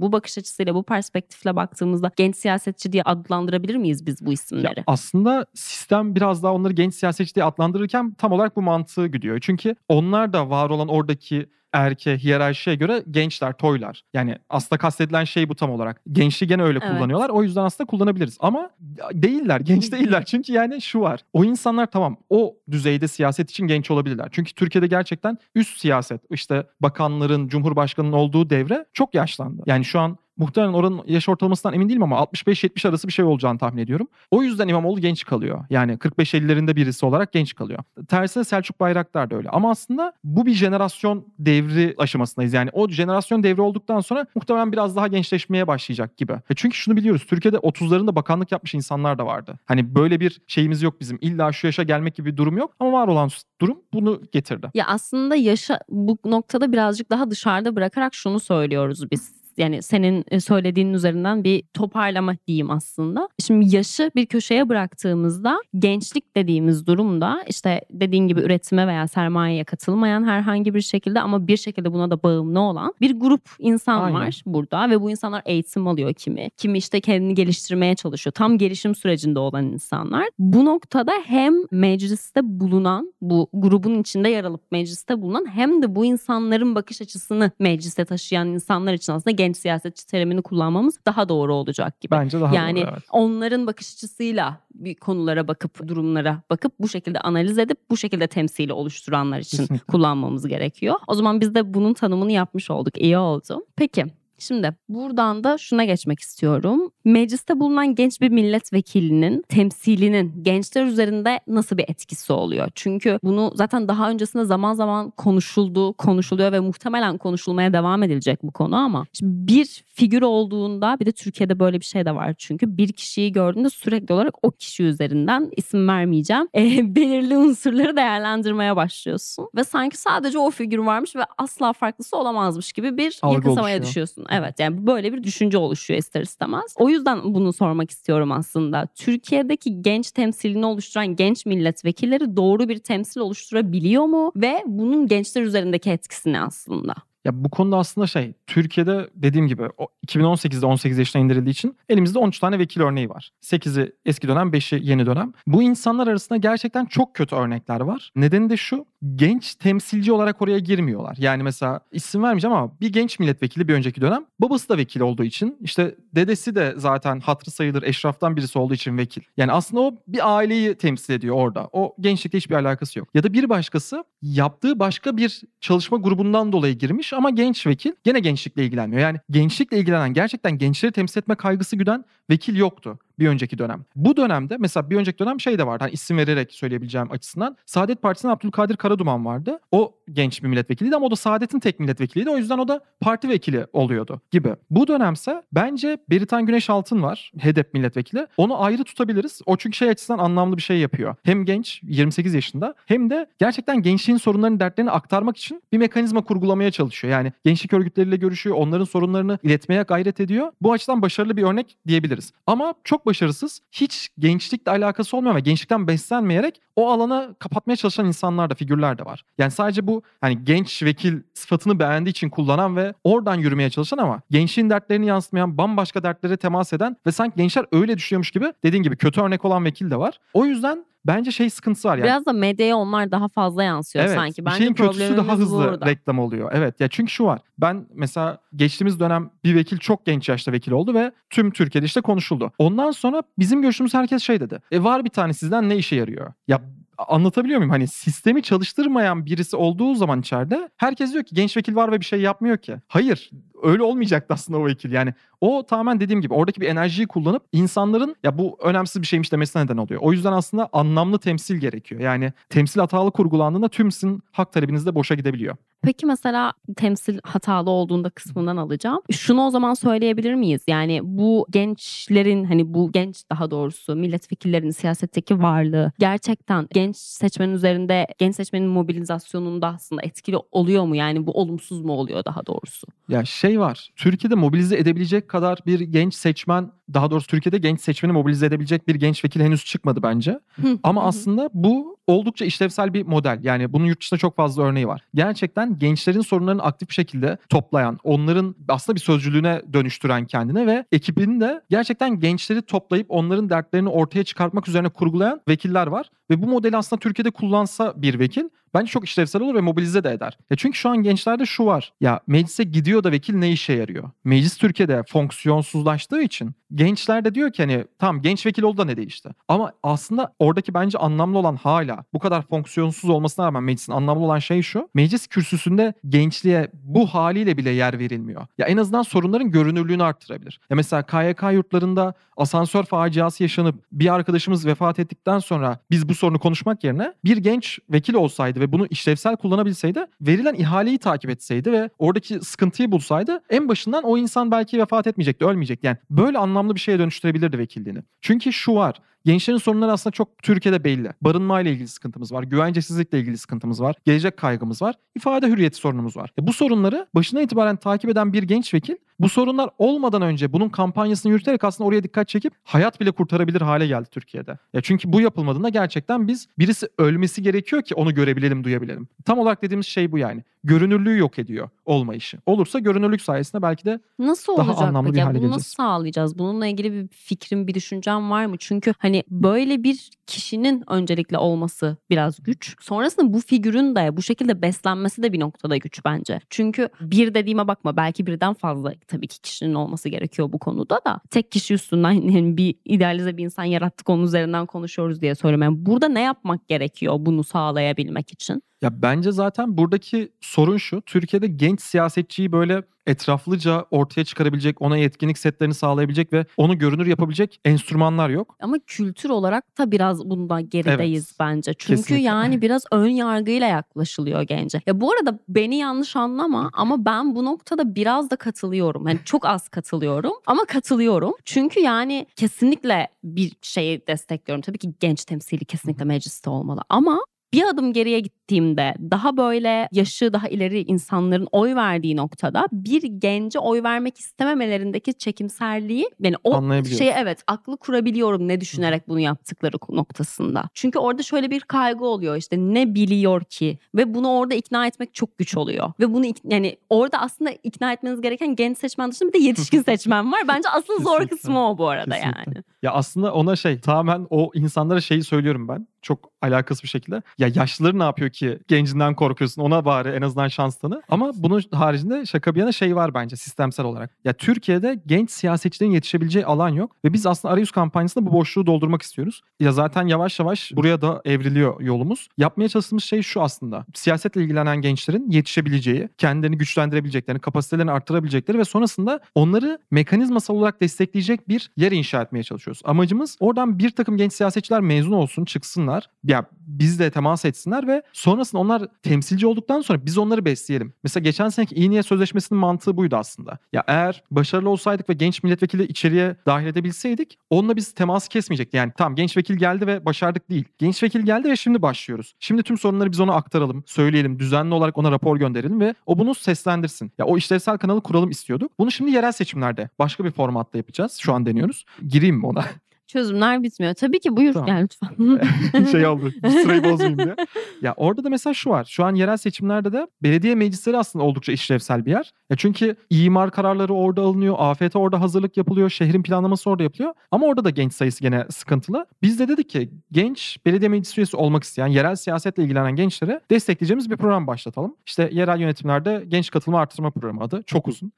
Bu 0.00 0.12
bakış 0.12 0.38
açısıyla 0.38 0.74
bu 0.74 0.82
perspektifle 0.82 1.56
baktığımızda 1.56 2.10
genç 2.16 2.36
siyasetçi 2.36 2.92
diye 2.92 3.02
adlandırabilir 3.02 3.76
miyiz 3.76 4.06
biz 4.06 4.26
bu 4.26 4.32
isimleri? 4.32 4.78
Ya 4.78 4.84
aslında 4.86 5.46
sistem 5.54 6.14
biraz 6.14 6.42
daha 6.42 6.52
onları 6.52 6.72
genç 6.72 6.94
siyasetçi 6.94 7.34
diye 7.34 7.44
adlandırırken 7.44 8.14
tam 8.14 8.32
olarak 8.32 8.56
bu 8.56 8.62
mantığı 8.62 9.06
güdüyor. 9.06 9.38
Çünkü 9.40 9.76
onlar 9.88 10.32
da 10.32 10.50
var 10.50 10.70
olan 10.70 10.88
oradaki 10.88 11.46
erke 11.72 12.18
hiyerarşiye 12.18 12.76
göre 12.76 13.02
gençler, 13.10 13.52
toylar. 13.52 14.02
Yani 14.14 14.38
aslında 14.48 14.78
kastedilen 14.78 15.24
şey 15.24 15.48
bu 15.48 15.54
tam 15.54 15.70
olarak. 15.70 16.00
Gençliği 16.12 16.48
gene 16.48 16.62
öyle 16.62 16.78
Evet. 16.82 16.92
kullanıyorlar. 16.92 17.28
O 17.28 17.42
yüzden 17.42 17.62
aslında 17.64 17.86
kullanabiliriz. 17.86 18.36
Ama 18.40 18.70
değiller, 19.12 19.60
genç 19.60 19.92
değiller. 19.92 20.24
Çünkü 20.24 20.52
yani 20.52 20.82
şu 20.82 21.00
var. 21.00 21.20
O 21.32 21.44
insanlar 21.44 21.86
tamam 21.86 22.16
o 22.30 22.56
düzeyde 22.70 23.08
siyaset 23.08 23.50
için 23.50 23.66
genç 23.66 23.90
olabilirler. 23.90 24.28
Çünkü 24.32 24.54
Türkiye'de 24.54 24.86
gerçekten 24.86 25.38
üst 25.54 25.80
siyaset, 25.80 26.20
işte 26.30 26.66
bakanların, 26.80 27.48
cumhurbaşkanının 27.48 28.12
olduğu 28.12 28.50
devre 28.50 28.86
çok 28.92 29.14
yaşlandı. 29.14 29.62
Yani 29.66 29.84
şu 29.84 30.00
an 30.00 30.18
Muhtemelen 30.40 30.72
oranın 30.72 31.02
yaş 31.06 31.28
ortalamasından 31.28 31.74
emin 31.74 31.88
değilim 31.88 32.02
ama 32.02 32.16
65-70 32.16 32.88
arası 32.88 33.08
bir 33.08 33.12
şey 33.12 33.24
olacağını 33.24 33.58
tahmin 33.58 33.82
ediyorum. 33.82 34.08
O 34.30 34.42
yüzden 34.42 34.68
İmamoğlu 34.68 35.00
genç 35.00 35.24
kalıyor. 35.24 35.64
Yani 35.70 35.92
45-50'lerinde 35.92 36.76
birisi 36.76 37.06
olarak 37.06 37.32
genç 37.32 37.54
kalıyor. 37.54 37.78
Tersine 38.08 38.44
Selçuk 38.44 38.80
Bayraktar 38.80 39.30
da 39.30 39.36
öyle. 39.36 39.48
Ama 39.48 39.70
aslında 39.70 40.12
bu 40.24 40.46
bir 40.46 40.54
jenerasyon 40.54 41.26
devri 41.38 41.94
aşamasındayız. 41.98 42.52
Yani 42.52 42.70
o 42.72 42.88
jenerasyon 42.88 43.42
devri 43.42 43.60
olduktan 43.60 44.00
sonra 44.00 44.26
muhtemelen 44.34 44.72
biraz 44.72 44.96
daha 44.96 45.08
gençleşmeye 45.08 45.66
başlayacak 45.66 46.16
gibi. 46.16 46.32
E 46.32 46.54
çünkü 46.56 46.76
şunu 46.76 46.96
biliyoruz. 46.96 47.26
Türkiye'de 47.28 47.56
30'larında 47.56 48.14
bakanlık 48.14 48.52
yapmış 48.52 48.74
insanlar 48.74 49.18
da 49.18 49.26
vardı. 49.26 49.58
Hani 49.66 49.94
böyle 49.94 50.20
bir 50.20 50.40
şeyimiz 50.46 50.82
yok 50.82 51.00
bizim. 51.00 51.18
İlla 51.20 51.52
şu 51.52 51.66
yaşa 51.66 51.82
gelmek 51.82 52.14
gibi 52.14 52.32
bir 52.32 52.36
durum 52.36 52.58
yok. 52.58 52.74
Ama 52.80 52.92
var 52.92 53.08
olan 53.08 53.30
durum 53.60 53.78
bunu 53.92 54.22
getirdi. 54.32 54.70
Ya 54.74 54.86
aslında 54.86 55.36
yaşa 55.36 55.80
bu 55.88 56.18
noktada 56.24 56.72
birazcık 56.72 57.10
daha 57.10 57.30
dışarıda 57.30 57.76
bırakarak 57.76 58.14
şunu 58.14 58.40
söylüyoruz 58.40 59.10
biz. 59.10 59.39
Yani 59.60 59.82
senin 59.82 60.24
e, 60.30 60.40
söylediğinin 60.40 60.94
üzerinden 60.94 61.44
bir 61.44 61.62
toparlama 61.74 62.36
diyeyim 62.46 62.70
aslında. 62.70 63.28
Şimdi 63.38 63.76
yaşı 63.76 64.10
bir 64.16 64.26
köşeye 64.26 64.68
bıraktığımızda 64.68 65.58
gençlik 65.78 66.36
dediğimiz 66.36 66.86
durumda 66.86 67.44
işte 67.48 67.80
dediğin 67.90 68.28
gibi 68.28 68.40
üretime 68.40 68.86
veya 68.86 69.08
sermayeye 69.08 69.64
katılmayan 69.64 70.24
herhangi 70.24 70.74
bir 70.74 70.80
şekilde 70.80 71.20
ama 71.20 71.46
bir 71.46 71.56
şekilde 71.56 71.92
buna 71.92 72.10
da 72.10 72.22
bağımlı 72.22 72.60
olan 72.60 72.94
bir 73.00 73.20
grup 73.20 73.42
insan 73.58 74.02
Aynen. 74.02 74.14
var 74.14 74.42
burada 74.46 74.90
ve 74.90 75.00
bu 75.00 75.10
insanlar 75.10 75.42
eğitim 75.44 75.88
alıyor 75.88 76.14
kimi. 76.14 76.50
Kimi 76.56 76.78
işte 76.78 77.00
kendini 77.00 77.34
geliştirmeye 77.34 77.94
çalışıyor. 77.94 78.32
Tam 78.32 78.58
gelişim 78.58 78.94
sürecinde 78.94 79.38
olan 79.38 79.64
insanlar. 79.64 80.28
Bu 80.38 80.64
noktada 80.64 81.12
hem 81.24 81.54
mecliste 81.70 82.40
bulunan 82.42 83.14
bu 83.20 83.48
grubun 83.52 84.00
içinde 84.00 84.28
yer 84.28 84.44
alıp 84.44 84.72
mecliste 84.72 85.22
bulunan 85.22 85.46
hem 85.54 85.82
de 85.82 85.94
bu 85.94 86.04
insanların 86.04 86.74
bakış 86.74 87.02
açısını 87.02 87.50
meclise 87.58 88.04
taşıyan 88.04 88.48
insanlar 88.48 88.92
için 88.92 89.12
aslında 89.12 89.30
genç 89.50 89.56
siyasetçi 89.56 90.06
terimini 90.06 90.42
kullanmamız 90.42 90.98
daha 91.06 91.28
doğru 91.28 91.54
olacak 91.54 92.00
gibi. 92.00 92.10
Bence 92.10 92.40
daha 92.40 92.54
yani 92.54 92.80
doğru, 92.80 92.90
evet. 92.92 93.02
onların 93.10 93.66
bakış 93.66 93.94
açısıyla 93.94 94.60
bir 94.74 94.94
konulara 94.94 95.48
bakıp 95.48 95.88
durumlara 95.88 96.42
bakıp 96.50 96.72
bu 96.80 96.88
şekilde 96.88 97.20
analiz 97.20 97.58
edip 97.58 97.78
bu 97.90 97.96
şekilde 97.96 98.26
temsili 98.26 98.72
oluşturanlar 98.72 99.38
için 99.38 99.58
Kesinlikle. 99.58 99.86
kullanmamız 99.86 100.46
gerekiyor. 100.46 100.94
O 101.06 101.14
zaman 101.14 101.40
biz 101.40 101.54
de 101.54 101.74
bunun 101.74 101.94
tanımını 101.94 102.32
yapmış 102.32 102.70
olduk. 102.70 102.98
İyi 102.98 103.18
oldu. 103.18 103.66
Peki 103.76 104.06
Şimdi 104.40 104.76
buradan 104.88 105.44
da 105.44 105.58
şuna 105.58 105.84
geçmek 105.84 106.20
istiyorum. 106.20 106.92
Mecliste 107.10 107.60
bulunan 107.60 107.94
genç 107.94 108.20
bir 108.20 108.28
milletvekilinin 108.28 109.44
temsilinin 109.48 110.32
gençler 110.42 110.84
üzerinde 110.84 111.40
nasıl 111.46 111.78
bir 111.78 111.84
etkisi 111.88 112.32
oluyor? 112.32 112.68
Çünkü 112.74 113.18
bunu 113.24 113.52
zaten 113.54 113.88
daha 113.88 114.10
öncesinde 114.10 114.44
zaman 114.44 114.74
zaman 114.74 115.10
konuşuldu, 115.10 115.92
konuşuluyor 115.92 116.52
ve 116.52 116.60
muhtemelen 116.60 117.18
konuşulmaya 117.18 117.72
devam 117.72 118.02
edilecek 118.02 118.42
bu 118.42 118.52
konu 118.52 118.76
ama 118.76 119.06
şimdi 119.12 119.52
bir 119.52 119.84
figür 119.94 120.22
olduğunda 120.22 120.96
bir 121.00 121.06
de 121.06 121.12
Türkiye'de 121.12 121.60
böyle 121.60 121.80
bir 121.80 121.84
şey 121.84 122.04
de 122.04 122.14
var 122.14 122.34
çünkü 122.38 122.76
bir 122.76 122.92
kişiyi 122.92 123.32
gördüğünde 123.32 123.70
sürekli 123.70 124.14
olarak 124.14 124.34
o 124.42 124.50
kişi 124.50 124.82
üzerinden 124.84 125.50
isim 125.56 125.88
vermeyeceğim 125.88 126.48
e, 126.54 126.94
belirli 126.94 127.36
unsurları 127.36 127.96
değerlendirmeye 127.96 128.76
başlıyorsun 128.76 129.48
ve 129.56 129.64
sanki 129.64 129.96
sadece 129.96 130.38
o 130.38 130.50
figür 130.50 130.78
varmış 130.78 131.16
ve 131.16 131.22
asla 131.38 131.72
farklısı 131.72 132.16
olamazmış 132.16 132.72
gibi 132.72 132.96
bir 132.96 133.18
Algı 133.22 133.50
oluşuyor. 133.50 133.82
düşüyorsun. 133.82 134.26
Evet 134.30 134.58
yani 134.58 134.86
böyle 134.86 135.12
bir 135.12 135.22
düşünce 135.22 135.58
oluşuyor 135.58 135.98
ister 135.98 136.20
istemez. 136.20 136.74
O 136.76 136.88
yüzden 136.88 136.99
bunu 137.06 137.52
sormak 137.52 137.90
istiyorum 137.90 138.32
aslında. 138.32 138.86
Türkiye'deki 138.94 139.82
genç 139.82 140.10
temsilini 140.10 140.66
oluşturan 140.66 141.16
genç 141.16 141.46
milletvekilleri 141.46 142.36
doğru 142.36 142.68
bir 142.68 142.78
temsil 142.78 143.20
oluşturabiliyor 143.20 144.04
mu? 144.04 144.32
Ve 144.36 144.62
bunun 144.66 145.06
gençler 145.06 145.42
üzerindeki 145.42 145.90
etkisi 145.90 146.32
ne 146.32 146.40
aslında? 146.40 146.94
Ya 147.24 147.44
bu 147.44 147.50
konuda 147.50 147.76
aslında 147.76 148.06
şey 148.06 148.34
Türkiye'de 148.46 149.10
dediğim 149.14 149.46
gibi 149.46 149.62
o 149.78 149.86
2018'de 150.06 150.66
18 150.66 150.98
yaşına 150.98 151.22
indirildiği 151.22 151.52
için 151.52 151.76
elimizde 151.88 152.18
13 152.18 152.38
tane 152.38 152.58
vekil 152.58 152.80
örneği 152.80 153.10
var. 153.10 153.30
8'i 153.42 153.92
eski 154.04 154.28
dönem 154.28 154.48
5'i 154.48 154.88
yeni 154.88 155.06
dönem. 155.06 155.32
Bu 155.46 155.62
insanlar 155.62 156.06
arasında 156.06 156.36
gerçekten 156.36 156.86
çok 156.86 157.14
kötü 157.14 157.36
örnekler 157.36 157.80
var. 157.80 158.12
Nedeni 158.16 158.50
de 158.50 158.56
şu 158.56 158.86
genç 159.16 159.54
temsilci 159.54 160.12
olarak 160.12 160.42
oraya 160.42 160.58
girmiyorlar. 160.58 161.16
Yani 161.18 161.42
mesela 161.42 161.80
isim 161.92 162.22
vermeyeceğim 162.22 162.56
ama 162.56 162.72
bir 162.80 162.92
genç 162.92 163.18
milletvekili 163.18 163.68
bir 163.68 163.74
önceki 163.74 164.00
dönem 164.00 164.24
babası 164.40 164.68
da 164.68 164.76
vekil 164.76 165.00
olduğu 165.00 165.24
için 165.24 165.56
işte 165.60 165.94
dedesi 166.14 166.54
de 166.54 166.74
zaten 166.76 167.20
hatırı 167.20 167.50
sayılır 167.50 167.82
eşraftan 167.82 168.36
birisi 168.36 168.58
olduğu 168.58 168.74
için 168.74 168.98
vekil. 168.98 169.22
Yani 169.36 169.52
aslında 169.52 169.82
o 169.82 169.94
bir 170.08 170.36
aileyi 170.36 170.74
temsil 170.74 171.14
ediyor 171.14 171.36
orada. 171.36 171.68
O 171.72 171.94
gençlikle 172.00 172.38
hiçbir 172.38 172.54
alakası 172.54 172.98
yok. 172.98 173.08
Ya 173.14 173.22
da 173.22 173.32
bir 173.32 173.48
başkası 173.48 174.04
yaptığı 174.22 174.78
başka 174.78 175.16
bir 175.16 175.40
çalışma 175.60 175.98
grubundan 175.98 176.52
dolayı 176.52 176.78
girmiş 176.78 177.09
ama 177.16 177.30
genç 177.30 177.66
vekil 177.66 177.92
gene 178.04 178.20
gençlikle 178.20 178.64
ilgilenmiyor. 178.64 179.02
Yani 179.02 179.18
gençlikle 179.30 179.78
ilgilenen 179.78 180.14
gerçekten 180.14 180.58
gençleri 180.58 180.92
temsil 180.92 181.18
etme 181.18 181.34
kaygısı 181.34 181.76
güden 181.76 182.04
vekil 182.30 182.56
yoktu 182.56 182.98
bir 183.20 183.28
önceki 183.28 183.58
dönem. 183.58 183.84
Bu 183.96 184.16
dönemde 184.16 184.56
mesela 184.58 184.90
bir 184.90 184.96
önceki 184.96 185.18
dönem 185.18 185.40
şey 185.40 185.58
de 185.58 185.66
vardı. 185.66 185.84
Hani 185.84 185.92
isim 185.92 186.16
vererek 186.16 186.52
söyleyebileceğim 186.52 187.12
açısından. 187.12 187.56
Saadet 187.66 188.02
Partisi'nden 188.02 188.34
Abdülkadir 188.34 188.76
Karaduman 188.76 189.24
vardı. 189.24 189.58
O 189.72 189.94
genç 190.12 190.42
bir 190.42 190.48
milletvekiliydi 190.48 190.96
ama 190.96 191.06
o 191.06 191.10
da 191.10 191.16
Saadet'in 191.16 191.60
tek 191.60 191.80
milletvekiliydi. 191.80 192.30
O 192.30 192.36
yüzden 192.36 192.58
o 192.58 192.68
da 192.68 192.80
parti 193.00 193.28
vekili 193.28 193.66
oluyordu 193.72 194.20
gibi. 194.30 194.56
Bu 194.70 194.88
dönemse 194.88 195.42
bence 195.52 195.98
Beritan 196.10 196.46
Güneş 196.46 196.70
Altın 196.70 197.02
var. 197.02 197.32
HEDEP 197.38 197.74
milletvekili. 197.74 198.26
Onu 198.36 198.62
ayrı 198.62 198.84
tutabiliriz. 198.84 199.40
O 199.46 199.56
çünkü 199.56 199.76
şey 199.76 199.88
açısından 199.88 200.18
anlamlı 200.18 200.56
bir 200.56 200.62
şey 200.62 200.78
yapıyor. 200.78 201.14
Hem 201.22 201.44
genç 201.44 201.80
28 201.82 202.34
yaşında 202.34 202.74
hem 202.86 203.10
de 203.10 203.26
gerçekten 203.38 203.82
gençliğin 203.82 204.18
sorunlarını 204.18 204.60
dertlerini 204.60 204.90
aktarmak 204.90 205.36
için 205.36 205.62
bir 205.72 205.78
mekanizma 205.78 206.24
kurgulamaya 206.24 206.70
çalışıyor. 206.70 207.12
Yani 207.12 207.32
gençlik 207.44 207.72
örgütleriyle 207.72 208.16
görüşüyor. 208.16 208.56
Onların 208.56 208.84
sorunlarını 208.84 209.38
iletmeye 209.42 209.82
gayret 209.82 210.20
ediyor. 210.20 210.52
Bu 210.60 210.72
açıdan 210.72 211.02
başarılı 211.02 211.36
bir 211.36 211.42
örnek 211.42 211.76
diyebiliriz. 211.86 212.32
Ama 212.46 212.74
çok 212.84 213.06
başarısız. 213.10 213.60
Hiç 213.72 214.08
gençlikle 214.18 214.72
alakası 214.72 215.16
olmayan 215.16 215.36
ve 215.36 215.40
gençlikten 215.40 215.86
beslenmeyerek 215.86 216.60
o 216.76 216.90
alana 216.90 217.34
kapatmaya 217.38 217.76
çalışan 217.76 218.06
insanlar 218.06 218.50
da 218.50 218.54
figürler 218.54 218.98
de 218.98 219.04
var. 219.04 219.24
Yani 219.38 219.50
sadece 219.50 219.86
bu 219.86 220.02
hani 220.20 220.44
genç 220.44 220.82
vekil 220.82 221.22
sıfatını 221.34 221.78
beğendiği 221.78 222.10
için 222.10 222.30
kullanan 222.30 222.76
ve 222.76 222.94
oradan 223.04 223.34
yürümeye 223.34 223.70
çalışan 223.70 223.98
ama 223.98 224.20
gençliğin 224.30 224.70
dertlerini 224.70 225.06
yansıtmayan 225.06 225.58
bambaşka 225.58 226.02
dertlere 226.02 226.36
temas 226.36 226.72
eden 226.72 226.96
ve 227.06 227.12
sanki 227.12 227.36
gençler 227.36 227.66
öyle 227.72 227.98
düşünüyormuş 227.98 228.30
gibi 228.30 228.52
dediğin 228.64 228.82
gibi 228.82 228.96
kötü 228.96 229.20
örnek 229.20 229.44
olan 229.44 229.64
vekil 229.64 229.90
de 229.90 229.96
var. 229.96 230.18
O 230.34 230.44
yüzden 230.44 230.84
bence 231.06 231.30
şey 231.30 231.50
sıkıntısı 231.50 231.88
var 231.88 231.96
yani. 231.96 232.04
Biraz 232.04 232.26
da 232.26 232.32
medyaya 232.32 232.76
onlar 232.76 233.10
daha 233.10 233.28
fazla 233.28 233.62
yansıyor 233.62 234.04
Evet, 234.04 234.14
sanki. 234.14 234.44
Bence 234.44 234.58
şeyin 234.58 234.74
kötüsü 234.74 235.16
daha 235.16 235.38
hızlı 235.38 235.64
burada. 235.64 235.86
reklam 235.86 236.18
oluyor. 236.18 236.50
Evet 236.54 236.80
ya 236.80 236.88
çünkü 236.88 237.12
şu 237.12 237.24
var. 237.24 237.40
Ben 237.58 237.86
mesela 237.94 238.38
geçtiğimiz 238.56 239.00
dönem 239.00 239.30
bir 239.44 239.54
vekil 239.54 239.78
çok 239.78 240.06
genç 240.06 240.28
yaşta 240.28 240.52
vekil 240.52 240.72
oldu 240.72 240.94
ve 240.94 241.12
tüm 241.30 241.50
Türkiye'de 241.50 241.86
işte 241.86 242.00
konuşuldu. 242.00 242.52
Ondan 242.58 242.90
sonra 242.90 243.22
bizim 243.38 243.62
görüşümüz 243.62 243.94
herkes 243.94 244.22
şey 244.22 244.40
dedi. 244.40 244.60
E 244.70 244.84
var 244.84 245.04
bir 245.04 245.10
tane 245.10 245.32
sizden 245.32 245.68
ne 245.68 245.76
işe 245.76 245.96
yarıyor? 245.96 246.32
Ya 246.48 246.60
anlatabiliyor 247.08 247.58
muyum? 247.58 247.70
Hani 247.70 247.86
sistemi 247.86 248.42
çalıştırmayan 248.42 249.26
birisi 249.26 249.56
olduğu 249.56 249.94
zaman 249.94 250.20
içeride 250.20 250.68
herkes 250.76 251.12
diyor 251.12 251.24
ki 251.24 251.34
genç 251.34 251.56
vekil 251.56 251.74
var 251.76 251.92
ve 251.92 252.00
bir 252.00 252.04
şey 252.04 252.20
yapmıyor 252.20 252.58
ki. 252.58 252.76
Hayır 252.88 253.30
öyle 253.62 253.82
olmayacaktı 253.82 254.34
aslında 254.34 254.58
o 254.58 254.66
vekil. 254.66 254.92
Yani 254.92 255.14
o 255.40 255.66
tamamen 255.66 256.00
dediğim 256.00 256.20
gibi 256.20 256.34
oradaki 256.34 256.60
bir 256.60 256.68
enerjiyi 256.68 257.06
kullanıp 257.06 257.42
insanların 257.52 258.16
ya 258.24 258.38
bu 258.38 258.58
önemsiz 258.62 259.02
bir 259.02 259.06
şeymiş 259.06 259.32
demesine 259.32 259.64
neden 259.64 259.76
oluyor. 259.76 260.00
O 260.04 260.12
yüzden 260.12 260.32
aslında 260.32 260.68
anlamlı 260.72 261.18
temsil 261.18 261.56
gerekiyor. 261.56 262.00
Yani 262.00 262.32
temsil 262.48 262.80
hatalı 262.80 263.10
kurgulandığında 263.10 263.68
tüm 263.68 263.90
sizin 263.90 264.22
hak 264.32 264.52
talebiniz 264.52 264.86
de 264.86 264.94
boşa 264.94 265.14
gidebiliyor. 265.14 265.56
Peki 265.82 266.06
mesela 266.06 266.52
temsil 266.76 267.18
hatalı 267.24 267.70
olduğunda 267.70 268.10
kısmından 268.10 268.56
alacağım. 268.56 269.00
Şunu 269.10 269.46
o 269.46 269.50
zaman 269.50 269.74
söyleyebilir 269.74 270.34
miyiz? 270.34 270.62
Yani 270.66 271.00
bu 271.02 271.46
gençlerin 271.50 272.44
hani 272.44 272.74
bu 272.74 272.92
genç 272.92 273.22
daha 273.30 273.50
doğrusu 273.50 273.96
milletvekillerinin 273.96 274.70
siyasetteki 274.70 275.42
varlığı 275.42 275.92
gerçekten 275.98 276.66
genç 276.72 276.96
seçmenin 276.96 277.54
üzerinde 277.54 278.06
genç 278.18 278.36
seçmenin 278.36 278.68
mobilizasyonunda 278.68 279.66
aslında 279.66 280.02
etkili 280.02 280.36
oluyor 280.52 280.84
mu? 280.84 280.96
Yani 280.96 281.26
bu 281.26 281.32
olumsuz 281.32 281.82
mu 281.82 281.92
oluyor 281.92 282.24
daha 282.24 282.46
doğrusu? 282.46 282.86
Ya 283.08 283.24
şey 283.24 283.49
var. 283.58 283.90
Türkiye'de 283.96 284.34
mobilize 284.34 284.76
edebilecek 284.76 285.28
kadar 285.28 285.58
bir 285.66 285.80
genç 285.80 286.14
seçmen 286.14 286.70
daha 286.94 287.10
doğrusu 287.10 287.26
Türkiye'de 287.26 287.58
genç 287.58 287.80
seçmeni 287.80 288.12
mobilize 288.12 288.46
edebilecek 288.46 288.88
bir 288.88 288.94
genç 288.94 289.24
vekil 289.24 289.40
henüz 289.40 289.64
çıkmadı 289.64 290.02
bence. 290.02 290.40
Ama 290.82 291.04
aslında 291.04 291.50
bu 291.54 291.96
oldukça 292.06 292.44
işlevsel 292.44 292.94
bir 292.94 293.06
model. 293.06 293.38
Yani 293.42 293.72
bunun 293.72 293.84
yurt 293.86 294.00
dışında 294.00 294.18
çok 294.18 294.36
fazla 294.36 294.62
örneği 294.62 294.88
var. 294.88 295.02
Gerçekten 295.14 295.78
gençlerin 295.78 296.20
sorunlarını 296.20 296.62
aktif 296.62 296.88
bir 296.88 296.94
şekilde 296.94 297.38
toplayan, 297.48 297.98
onların 298.04 298.54
aslında 298.68 298.96
bir 298.96 299.00
sözcülüğüne 299.00 299.62
dönüştüren 299.72 300.26
kendine 300.26 300.66
ve 300.66 300.84
ekibini 300.92 301.40
de 301.40 301.60
gerçekten 301.70 302.20
gençleri 302.20 302.62
toplayıp 302.62 303.06
onların 303.08 303.50
dertlerini 303.50 303.88
ortaya 303.88 304.24
çıkartmak 304.24 304.68
üzerine 304.68 304.88
kurgulayan 304.88 305.40
vekiller 305.48 305.86
var. 305.86 306.10
Ve 306.30 306.42
bu 306.42 306.46
modeli 306.46 306.76
aslında 306.76 307.00
Türkiye'de 307.00 307.30
kullansa 307.30 307.94
bir 307.96 308.18
vekil 308.18 308.44
bence 308.74 308.86
çok 308.86 309.04
işlevsel 309.04 309.42
olur 309.42 309.54
ve 309.54 309.60
mobilize 309.60 310.04
de 310.04 310.10
eder. 310.10 310.38
Ya 310.50 310.56
çünkü 310.56 310.78
şu 310.78 310.88
an 310.88 310.96
gençlerde 310.96 311.46
şu 311.46 311.66
var. 311.66 311.92
Ya 312.00 312.20
meclise 312.26 312.64
gidiyor 312.64 313.04
da 313.04 313.12
vekil 313.12 313.34
ne 313.34 313.52
işe 313.52 313.72
yarıyor? 313.72 314.10
Meclis 314.24 314.56
Türkiye'de 314.56 315.02
fonksiyonsuzlaştığı 315.08 316.22
için 316.22 316.54
gençler 316.74 317.24
de 317.24 317.34
diyor 317.34 317.52
ki 317.52 317.62
hani 317.62 317.84
tamam 317.98 318.22
genç 318.22 318.46
vekil 318.46 318.62
oldu 318.62 318.78
da 318.78 318.84
ne 318.84 318.96
değişti? 318.96 319.30
Ama 319.48 319.72
aslında 319.82 320.34
oradaki 320.38 320.74
bence 320.74 320.98
anlamlı 320.98 321.38
olan 321.38 321.56
hala 321.56 322.04
bu 322.12 322.18
kadar 322.18 322.42
fonksiyonsuz 322.42 323.10
olmasına 323.10 323.46
rağmen 323.46 323.62
meclisin 323.62 323.92
anlamlı 323.92 324.24
olan 324.24 324.38
şey 324.38 324.62
şu. 324.62 324.88
Meclis 324.94 325.26
kürsüsünde 325.26 325.94
gençliğe 326.08 326.70
bu 326.72 327.06
haliyle 327.06 327.56
bile 327.56 327.70
yer 327.70 327.98
verilmiyor. 327.98 328.46
Ya 328.58 328.66
en 328.66 328.76
azından 328.76 329.02
sorunların 329.02 329.50
görünürlüğünü 329.50 330.02
arttırabilir. 330.02 330.60
Ya 330.70 330.76
mesela 330.76 331.02
KYK 331.02 331.42
yurtlarında 331.52 332.14
asansör 332.36 332.84
faciası 332.84 333.42
yaşanıp 333.42 333.74
bir 333.92 334.14
arkadaşımız 334.14 334.66
vefat 334.66 334.98
ettikten 334.98 335.38
sonra 335.38 335.78
biz 335.90 336.08
bu 336.08 336.14
sorunu 336.20 336.38
konuşmak 336.38 336.84
yerine 336.84 337.14
bir 337.24 337.36
genç 337.36 337.78
vekil 337.90 338.14
olsaydı 338.14 338.60
ve 338.60 338.72
bunu 338.72 338.86
işlevsel 338.90 339.36
kullanabilseydi 339.36 340.06
verilen 340.20 340.54
ihaleyi 340.54 340.98
takip 340.98 341.30
etseydi 341.30 341.72
ve 341.72 341.90
oradaki 341.98 342.40
sıkıntıyı 342.40 342.92
bulsaydı 342.92 343.42
en 343.50 343.68
başından 343.68 344.04
o 344.04 344.18
insan 344.18 344.50
belki 344.50 344.78
vefat 344.78 345.06
etmeyecekti, 345.06 345.44
ölmeyecekti. 345.44 345.86
Yani 345.86 345.96
böyle 346.10 346.38
anlamlı 346.38 346.74
bir 346.74 346.80
şeye 346.80 346.98
dönüştürebilirdi 346.98 347.58
vekilliğini. 347.58 348.02
Çünkü 348.20 348.52
şu 348.52 348.74
var. 348.74 348.96
Gençlerin 349.24 349.58
sorunları 349.58 349.92
aslında 349.92 350.12
çok 350.12 350.42
Türkiye'de 350.42 350.84
belli. 350.84 351.12
Barınma 351.22 351.60
ile 351.60 351.72
ilgili 351.72 351.88
sıkıntımız 351.88 352.32
var. 352.32 352.42
Güvencesizlikle 352.42 353.20
ilgili 353.20 353.38
sıkıntımız 353.38 353.80
var. 353.80 353.96
Gelecek 354.04 354.36
kaygımız 354.36 354.82
var. 354.82 354.94
ifade 355.16 355.46
hürriyeti 355.46 355.76
sorunumuz 355.76 356.16
var. 356.16 356.32
E 356.38 356.46
bu 356.46 356.52
sorunları 356.52 357.06
başından 357.14 357.44
itibaren 357.44 357.76
takip 357.76 358.10
eden 358.10 358.32
bir 358.32 358.42
genç 358.42 358.74
vekil 358.74 358.96
bu 359.20 359.28
sorunlar 359.28 359.70
olmadan 359.78 360.22
önce 360.22 360.52
bunun 360.52 360.68
kampanyasını 360.68 361.32
yürüterek 361.32 361.64
aslında 361.64 361.88
oraya 361.88 362.02
dikkat 362.02 362.28
çekip 362.28 362.52
hayat 362.64 363.00
bile 363.00 363.10
kurtarabilir 363.10 363.60
hale 363.60 363.86
geldi 363.86 364.08
Türkiye'de. 364.10 364.58
Ya 364.72 364.80
çünkü 364.80 365.12
bu 365.12 365.20
yapılmadığında 365.20 365.68
gerçekten 365.68 366.28
biz 366.28 366.48
birisi 366.58 366.88
ölmesi 366.98 367.42
gerekiyor 367.42 367.82
ki 367.82 367.94
onu 367.94 368.14
görebilelim, 368.14 368.64
duyabilelim. 368.64 369.08
Tam 369.24 369.38
olarak 369.38 369.62
dediğimiz 369.62 369.86
şey 369.86 370.12
bu 370.12 370.18
yani. 370.18 370.44
Görünürlüğü 370.64 371.18
yok 371.18 371.38
ediyor 371.38 371.68
olmayışı. 371.84 372.38
Olursa 372.46 372.78
görünürlük 372.78 373.22
sayesinde 373.22 373.62
belki 373.62 373.84
de 373.84 374.00
Nasıl 374.18 374.56
Daha 374.56 374.74
anlamlı 374.74 375.08
peki? 375.08 375.16
bir 375.16 375.20
hale 375.20 375.34
Bunu 375.34 375.40
geleceğiz. 375.40 375.56
nasıl 375.56 375.74
sağlayacağız? 375.74 376.38
Bununla 376.38 376.66
ilgili 376.66 376.92
bir 376.92 377.08
fikrin, 377.08 377.66
bir 377.66 377.74
düşüncen 377.74 378.30
var 378.30 378.46
mı? 378.46 378.56
Çünkü 378.58 378.94
hani 378.98 379.22
böyle 379.30 379.82
bir 379.82 380.10
kişinin 380.26 380.84
öncelikle 380.90 381.38
olması 381.38 381.96
biraz 382.10 382.42
güç. 382.42 382.76
Sonrasında 382.80 383.32
bu 383.32 383.40
figürün 383.40 383.96
de 383.96 384.16
bu 384.16 384.22
şekilde 384.22 384.62
beslenmesi 384.62 385.22
de 385.22 385.32
bir 385.32 385.40
noktada 385.40 385.76
güç 385.76 386.04
bence. 386.04 386.40
Çünkü 386.50 386.88
bir 387.00 387.34
dediğime 387.34 387.68
bakma 387.68 387.96
belki 387.96 388.26
birden 388.26 388.54
fazla 388.54 388.94
tabii 389.08 389.26
ki 389.26 389.40
kişinin 389.40 389.74
olması 389.74 390.08
gerekiyor 390.08 390.52
bu 390.52 390.58
konuda 390.58 391.00
da. 391.06 391.20
Tek 391.30 391.52
kişi 391.52 391.74
üstünden 391.74 392.10
yani 392.30 392.56
bir 392.56 392.74
idealize 392.84 393.36
bir 393.36 393.44
insan 393.44 393.64
yarattık 393.64 394.10
onun 394.10 394.22
üzerinden 394.22 394.66
konuşuyoruz 394.66 395.20
diye 395.20 395.34
söylüyorum. 395.34 395.62
Yani 395.62 395.86
burada 395.86 396.08
ne 396.08 396.20
yapmak 396.20 396.68
gerekiyor 396.68 397.16
bunu 397.18 397.44
sağlayabilmek 397.44 398.32
için? 398.32 398.62
Ya 398.82 399.02
bence 399.02 399.32
zaten 399.32 399.78
buradaki 399.78 400.32
sorun 400.50 400.76
şu. 400.76 401.00
Türkiye'de 401.00 401.46
genç 401.46 401.80
siyasetçiyi 401.80 402.52
böyle 402.52 402.82
etraflıca 403.06 403.84
ortaya 403.90 404.24
çıkarabilecek, 404.24 404.82
ona 404.82 404.96
yetkinlik 404.96 405.38
setlerini 405.38 405.74
sağlayabilecek 405.74 406.32
ve 406.32 406.44
onu 406.56 406.78
görünür 406.78 407.06
yapabilecek 407.06 407.60
enstrümanlar 407.64 408.28
yok. 408.28 408.56
Ama 408.60 408.76
kültür 408.86 409.30
olarak 409.30 409.78
da 409.78 409.92
biraz 409.92 410.30
bunda 410.30 410.60
gerideyiz 410.60 411.26
Evet, 411.28 411.40
bence. 411.40 411.74
Çünkü 411.74 412.02
kesinlikle. 412.02 412.24
yani 412.26 412.62
biraz 412.62 412.84
ön 412.92 413.06
yargıyla 413.08 413.66
yaklaşılıyor 413.66 414.42
gence. 414.42 414.80
Ya 414.86 415.00
bu 415.00 415.12
arada 415.12 415.38
beni 415.48 415.76
yanlış 415.76 416.16
anlama 416.16 416.70
ama 416.72 417.04
ben 417.04 417.34
bu 417.34 417.44
noktada 417.44 417.94
biraz 417.94 418.30
da 418.30 418.36
katılıyorum. 418.36 419.08
Yani 419.08 419.20
çok 419.24 419.46
az 419.46 419.68
katılıyorum 419.68 420.32
ama 420.46 420.64
katılıyorum. 420.64 421.32
Çünkü 421.44 421.80
yani 421.80 422.26
kesinlikle 422.36 423.08
bir 423.24 423.52
şeyi 423.62 424.06
destekliyorum. 424.06 424.62
Tabii 424.62 424.78
ki 424.78 424.94
genç 425.00 425.24
temsili 425.24 425.64
kesinlikle 425.64 426.04
mecliste 426.04 426.50
olmalı 426.50 426.80
ama 426.88 427.20
bir 427.52 427.62
adım 427.62 427.92
geriye 427.92 428.20
gittiğimde 428.20 428.94
daha 429.10 429.36
böyle 429.36 429.88
yaşı 429.92 430.32
daha 430.32 430.48
ileri 430.48 430.82
insanların 430.82 431.48
oy 431.52 431.74
verdiği 431.74 432.16
noktada 432.16 432.68
bir 432.72 433.02
gence 433.02 433.58
oy 433.58 433.82
vermek 433.82 434.18
istememelerindeki 434.18 435.14
çekimserliği 435.14 436.10
yani 436.20 436.36
o 436.44 436.62
şeye 436.84 437.14
evet 437.18 437.42
aklı 437.46 437.76
kurabiliyorum 437.76 438.48
ne 438.48 438.60
düşünerek 438.60 439.08
bunu 439.08 439.20
yaptıkları 439.20 439.76
noktasında. 439.88 440.64
Çünkü 440.74 440.98
orada 440.98 441.22
şöyle 441.22 441.50
bir 441.50 441.60
kaygı 441.60 442.04
oluyor 442.04 442.36
işte 442.36 442.56
ne 442.58 442.94
biliyor 442.94 443.44
ki 443.44 443.78
ve 443.94 444.14
bunu 444.14 444.28
orada 444.28 444.54
ikna 444.54 444.86
etmek 444.86 445.14
çok 445.14 445.38
güç 445.38 445.56
oluyor. 445.56 445.92
Ve 446.00 446.14
bunu 446.14 446.24
yani 446.44 446.76
orada 446.90 447.20
aslında 447.20 447.50
ikna 447.50 447.92
etmeniz 447.92 448.20
gereken 448.20 448.56
genç 448.56 448.78
seçmen 448.78 449.10
dışında 449.10 449.28
bir 449.28 449.40
de 449.40 449.44
yetişkin 449.44 449.82
seçmen 449.90 450.32
var. 450.32 450.40
Bence 450.48 450.68
asıl 450.68 451.02
zor 451.02 451.26
kısmı 451.26 451.70
o 451.70 451.78
bu 451.78 451.88
arada 451.88 452.14
Kesinlikle. 452.14 452.42
yani. 452.46 452.64
Ya 452.82 452.92
aslında 452.92 453.34
ona 453.34 453.56
şey 453.56 453.80
tamamen 453.80 454.26
o 454.30 454.50
insanlara 454.54 455.00
şeyi 455.00 455.24
söylüyorum 455.24 455.68
ben. 455.68 455.86
Çok 456.02 456.30
alakasız 456.42 456.82
bir 456.82 456.88
şekilde. 456.88 457.22
Ya 457.38 457.48
yaşlıları 457.54 457.98
ne 457.98 458.02
yapıyor 458.02 458.30
ki 458.30 458.58
gencinden 458.68 459.14
korkuyorsun 459.14 459.62
ona 459.62 459.84
bari 459.84 460.08
en 460.08 460.22
azından 460.22 460.48
şans 460.48 460.76
tanı. 460.76 461.02
Ama 461.08 461.32
bunun 461.34 461.62
haricinde 461.72 462.26
şaka 462.26 462.54
bir 462.54 462.60
yana 462.60 462.72
şey 462.72 462.96
var 462.96 463.14
bence 463.14 463.36
sistemsel 463.36 463.86
olarak. 463.86 464.10
Ya 464.24 464.32
Türkiye'de 464.32 465.02
genç 465.06 465.30
siyasetçilerin 465.30 465.92
yetişebileceği 465.92 466.46
alan 466.46 466.68
yok. 466.68 466.96
Ve 467.04 467.12
biz 467.12 467.26
aslında 467.26 467.54
arayüz 467.54 467.70
kampanyasında 467.70 468.26
bu 468.26 468.32
boşluğu 468.32 468.66
doldurmak 468.66 469.02
istiyoruz. 469.02 469.40
Ya 469.60 469.72
zaten 469.72 470.06
yavaş 470.06 470.38
yavaş 470.40 470.72
buraya 470.76 471.00
da 471.00 471.22
evriliyor 471.24 471.80
yolumuz. 471.80 472.28
Yapmaya 472.38 472.68
çalıştığımız 472.68 473.04
şey 473.04 473.22
şu 473.22 473.42
aslında. 473.42 473.86
Siyasetle 473.94 474.42
ilgilenen 474.42 474.80
gençlerin 474.80 475.30
yetişebileceği, 475.30 476.08
kendilerini 476.18 476.58
güçlendirebileceklerini, 476.58 477.40
kapasitelerini 477.40 477.90
arttırabilecekleri 477.90 478.58
ve 478.58 478.64
sonrasında 478.64 479.20
onları 479.34 479.78
mekanizmasal 479.90 480.54
olarak 480.54 480.80
destekleyecek 480.80 481.48
bir 481.48 481.70
yer 481.76 481.92
inşa 481.92 482.22
etmeye 482.22 482.42
çalışıyoruz. 482.42 482.82
Amacımız 482.84 483.36
oradan 483.40 483.78
bir 483.78 483.90
takım 483.90 484.16
genç 484.16 484.32
siyasetçiler 484.32 484.80
mezun 484.80 485.12
olsun, 485.12 485.44
çıksınlar. 485.44 485.89
Ya 486.24 486.46
bizle 486.66 487.10
temas 487.10 487.44
etsinler 487.44 487.86
ve 487.86 488.02
sonrasında 488.12 488.60
onlar 488.60 488.82
temsilci 489.02 489.46
olduktan 489.46 489.80
sonra 489.80 490.06
biz 490.06 490.18
onları 490.18 490.44
besleyelim. 490.44 490.92
Mesela 491.02 491.24
geçen 491.24 491.48
seneki 491.48 491.74
iyi 491.74 491.90
niyet 491.90 492.06
sözleşmesinin 492.06 492.60
mantığı 492.60 492.96
buydu 492.96 493.16
aslında. 493.16 493.58
Ya 493.72 493.84
eğer 493.86 494.22
başarılı 494.30 494.70
olsaydık 494.70 495.10
ve 495.10 495.14
genç 495.14 495.42
milletvekili 495.42 495.82
içeriye 495.82 496.36
dahil 496.46 496.66
edebilseydik 496.66 497.38
onunla 497.50 497.76
biz 497.76 497.92
teması 497.92 498.28
kesmeyecektik. 498.28 498.74
Yani 498.74 498.92
tamam 498.96 499.14
genç 499.14 499.36
vekil 499.36 499.56
geldi 499.56 499.86
ve 499.86 500.04
başardık 500.04 500.50
değil. 500.50 500.64
Genç 500.78 501.02
vekil 501.02 501.20
geldi 501.20 501.48
ve 501.50 501.56
şimdi 501.56 501.82
başlıyoruz. 501.82 502.34
Şimdi 502.40 502.62
tüm 502.62 502.78
sorunları 502.78 503.12
biz 503.12 503.20
ona 503.20 503.34
aktaralım, 503.34 503.84
söyleyelim, 503.86 504.38
düzenli 504.38 504.74
olarak 504.74 504.98
ona 504.98 505.10
rapor 505.10 505.36
gönderelim 505.36 505.80
ve 505.80 505.94
o 506.06 506.18
bunu 506.18 506.34
seslendirsin. 506.34 507.12
Ya 507.18 507.26
o 507.26 507.36
işlevsel 507.36 507.78
kanalı 507.78 508.02
kuralım 508.02 508.30
istiyorduk. 508.30 508.72
Bunu 508.78 508.90
şimdi 508.90 509.10
yerel 509.10 509.32
seçimlerde 509.32 509.88
başka 509.98 510.24
bir 510.24 510.30
formatta 510.30 510.78
yapacağız. 510.78 511.18
Şu 511.20 511.32
an 511.32 511.46
deniyoruz. 511.46 511.84
Gireyim 512.08 512.36
mi 512.36 512.46
ona? 512.46 512.64
Çözümler 513.12 513.62
bitmiyor. 513.62 513.94
Tabii 513.94 514.20
ki 514.20 514.36
buyur 514.36 514.52
Tamam. 514.52 514.66
gel 514.66 514.82
lütfen. 514.82 515.84
şey 515.92 516.06
oldu. 516.06 516.32
Sırayı 516.62 516.84
bozmayayım 516.84 517.18
diye. 517.18 517.36
Ya 517.82 517.94
orada 517.96 518.24
da 518.24 518.28
mesela 518.28 518.54
şu 518.54 518.70
var. 518.70 518.84
Şu 518.84 519.04
an 519.04 519.14
yerel 519.14 519.36
seçimlerde 519.36 519.92
de 519.92 520.06
belediye 520.22 520.54
meclisleri 520.54 520.96
aslında 520.96 521.24
oldukça 521.24 521.52
işlevsel 521.52 522.06
bir 522.06 522.10
yer. 522.10 522.30
Ya 522.50 522.56
çünkü 522.56 522.96
imar 523.10 523.50
kararları 523.50 523.94
orada 523.94 524.22
alınıyor. 524.22 524.54
AFT 524.58 524.96
orada 524.96 525.20
hazırlık 525.20 525.56
yapılıyor. 525.56 525.90
Şehrin 525.90 526.22
planlaması 526.22 526.70
orada 526.70 526.82
yapılıyor. 526.82 527.14
Ama 527.30 527.46
orada 527.46 527.64
da 527.64 527.70
genç 527.70 527.92
sayısı 527.92 528.22
gene 528.22 528.46
sıkıntılı. 528.50 529.06
Biz 529.22 529.38
de 529.38 529.48
dedik 529.48 529.70
ki 529.70 529.90
genç 530.12 530.58
belediye 530.66 530.88
meclis 530.88 531.18
üyesi 531.18 531.36
olmak 531.36 531.64
isteyen, 531.64 531.86
yerel 531.86 532.16
siyasetle 532.16 532.62
ilgilenen 532.62 532.96
gençlere 532.96 533.40
destekleyeceğimiz 533.50 534.10
bir 534.10 534.16
program 534.16 534.46
başlatalım. 534.46 534.96
İşte 535.06 535.30
yerel 535.32 535.60
yönetimlerde 535.60 536.24
genç 536.28 536.50
katılma 536.50 536.80
artırma 536.80 537.10
programı 537.10 537.42
adı. 537.42 537.62
Çok 537.66 537.88
uzun. 537.88 538.12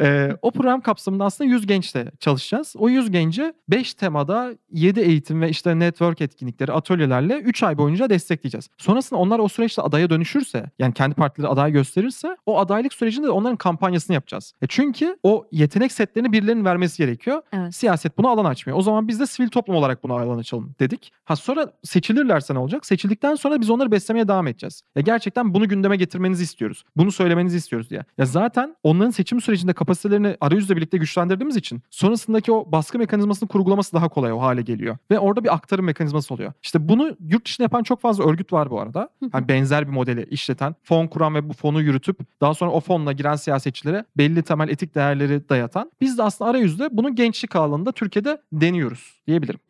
Ee, 0.00 0.30
o 0.42 0.50
program 0.50 0.80
kapsamında 0.80 1.24
aslında 1.24 1.50
100 1.50 1.66
gençle 1.66 2.10
çalışacağız. 2.20 2.74
O 2.78 2.88
100 2.88 3.10
genci 3.10 3.52
5 3.68 3.94
temada 3.94 4.35
da 4.36 4.54
7 4.72 5.00
eğitim 5.00 5.40
ve 5.40 5.50
işte 5.50 5.78
network 5.78 6.20
etkinlikleri, 6.20 6.72
atölyelerle 6.72 7.38
3 7.38 7.62
ay 7.62 7.78
boyunca 7.78 8.10
destekleyeceğiz. 8.10 8.68
Sonrasında 8.78 9.20
onlar 9.20 9.38
o 9.38 9.48
süreçte 9.48 9.82
adaya 9.82 10.10
dönüşürse, 10.10 10.70
yani 10.78 10.94
kendi 10.94 11.14
partileri 11.14 11.48
aday 11.48 11.72
gösterirse 11.72 12.36
o 12.46 12.58
adaylık 12.58 12.94
sürecinde 12.94 13.26
de 13.26 13.30
onların 13.30 13.56
kampanyasını 13.56 14.14
yapacağız. 14.14 14.52
E 14.62 14.66
çünkü 14.66 15.16
o 15.22 15.46
yetenek 15.52 15.92
setlerini 15.92 16.32
birilerinin 16.32 16.64
vermesi 16.64 16.98
gerekiyor. 16.98 17.42
Evet. 17.52 17.74
Siyaset 17.74 18.18
buna 18.18 18.28
alan 18.28 18.44
açmıyor. 18.44 18.78
O 18.78 18.82
zaman 18.82 19.08
biz 19.08 19.20
de 19.20 19.26
sivil 19.26 19.48
toplum 19.48 19.76
olarak 19.76 20.02
buna 20.02 20.12
alan 20.12 20.38
açalım 20.38 20.74
dedik. 20.80 21.12
Ha 21.24 21.36
sonra 21.36 21.72
seçilirlerse 21.82 22.54
ne 22.54 22.58
olacak? 22.58 22.86
Seçildikten 22.86 23.34
sonra 23.34 23.60
biz 23.60 23.70
onları 23.70 23.92
beslemeye 23.92 24.28
devam 24.28 24.46
edeceğiz. 24.46 24.82
Ya 24.96 25.02
gerçekten 25.02 25.54
bunu 25.54 25.68
gündeme 25.68 25.96
getirmenizi 25.96 26.42
istiyoruz. 26.42 26.84
Bunu 26.96 27.12
söylemenizi 27.12 27.56
istiyoruz 27.56 27.90
diye. 27.90 28.04
Ya 28.18 28.26
zaten 28.26 28.76
onların 28.82 29.10
seçim 29.10 29.40
sürecinde 29.40 29.72
kapasitelerini 29.72 30.36
arayüzle 30.40 30.76
birlikte 30.76 30.98
güçlendirdiğimiz 30.98 31.56
için 31.56 31.82
sonrasındaki 31.90 32.52
o 32.52 32.72
baskı 32.72 32.98
mekanizmasını 32.98 33.48
kurgulaması 33.48 33.92
daha 33.92 34.08
kolay 34.08 34.25
o 34.32 34.40
hale 34.40 34.62
geliyor. 34.62 34.96
Ve 35.10 35.18
orada 35.18 35.44
bir 35.44 35.54
aktarım 35.54 35.84
mekanizması 35.84 36.34
oluyor. 36.34 36.52
İşte 36.62 36.88
bunu 36.88 37.16
yurt 37.20 37.44
dışında 37.44 37.64
yapan 37.64 37.82
çok 37.82 38.00
fazla 38.00 38.24
örgüt 38.24 38.52
var 38.52 38.70
bu 38.70 38.80
arada. 38.80 39.08
Hani 39.32 39.48
benzer 39.48 39.86
bir 39.86 39.92
modeli 39.92 40.24
işleten, 40.30 40.74
fon 40.82 41.06
kuran 41.06 41.34
ve 41.34 41.48
bu 41.48 41.52
fonu 41.52 41.82
yürütüp 41.82 42.18
daha 42.40 42.54
sonra 42.54 42.70
o 42.70 42.80
fonla 42.80 43.12
giren 43.12 43.36
siyasetçilere 43.36 44.04
belli 44.16 44.42
temel 44.42 44.68
etik 44.68 44.94
değerleri 44.94 45.48
dayatan. 45.48 45.92
Biz 46.00 46.18
de 46.18 46.22
aslında 46.22 46.50
arayüzde 46.50 46.88
bunu 46.92 47.14
gençlik 47.14 47.56
alanında 47.56 47.92
Türkiye'de 47.92 48.42
deniyoruz 48.52 49.22
diyebilirim. 49.26 49.60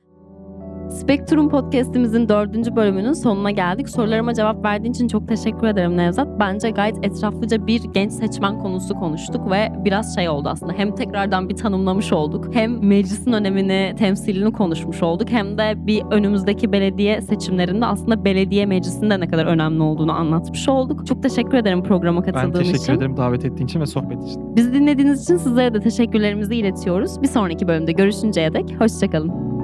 Spektrum 0.91 1.49
Podcast'imizin 1.49 2.29
dördüncü 2.29 2.77
bölümünün 2.77 3.13
sonuna 3.13 3.51
geldik. 3.51 3.89
Sorularıma 3.89 4.35
cevap 4.35 4.65
verdiğin 4.65 4.93
için 4.93 5.09
çok 5.09 5.29
teşekkür 5.29 5.67
ederim 5.67 5.97
Nevzat. 5.97 6.29
Bence 6.41 6.71
gayet 6.71 6.97
etraflıca 7.05 7.67
bir 7.67 7.83
genç 7.85 8.13
seçmen 8.13 8.59
konusu 8.59 8.95
konuştuk 8.95 9.51
ve 9.51 9.73
biraz 9.85 10.15
şey 10.15 10.29
oldu 10.29 10.49
aslında. 10.49 10.73
Hem 10.73 10.95
tekrardan 10.95 11.49
bir 11.49 11.57
tanımlamış 11.57 12.13
olduk. 12.13 12.55
Hem 12.55 12.87
meclisin 12.87 13.33
önemini, 13.33 13.95
temsilini 13.99 14.53
konuşmuş 14.53 15.03
olduk. 15.03 15.31
Hem 15.31 15.59
de 15.59 15.87
bir 15.87 16.03
önümüzdeki 16.11 16.73
belediye 16.73 17.21
seçimlerinde 17.21 17.87
aslında 17.87 18.25
belediye 18.25 18.67
meclisinde 18.67 19.21
ne 19.21 19.29
kadar 19.29 19.47
önemli 19.47 19.83
olduğunu 19.83 20.13
anlatmış 20.13 20.69
olduk. 20.69 21.07
Çok 21.07 21.23
teşekkür 21.23 21.55
ederim 21.59 21.83
programa 21.83 22.23
katıldığın 22.23 22.53
Ben 22.55 22.59
teşekkür 22.59 22.79
için. 22.79 22.93
ederim 22.93 23.17
davet 23.17 23.45
ettiğin 23.45 23.67
için 23.67 23.81
ve 23.81 23.87
sohbet 23.87 24.23
için. 24.25 24.57
Bizi 24.57 24.73
dinlediğiniz 24.75 25.23
için 25.23 25.37
sizlere 25.37 25.75
de 25.75 25.81
teşekkürlerimizi 25.81 26.57
iletiyoruz. 26.57 27.23
Bir 27.23 27.29
sonraki 27.29 27.69
bölümde 27.69 27.93
görüşünceye 27.93 28.55
dek 28.55 28.81
hoşçakalın. 28.81 29.56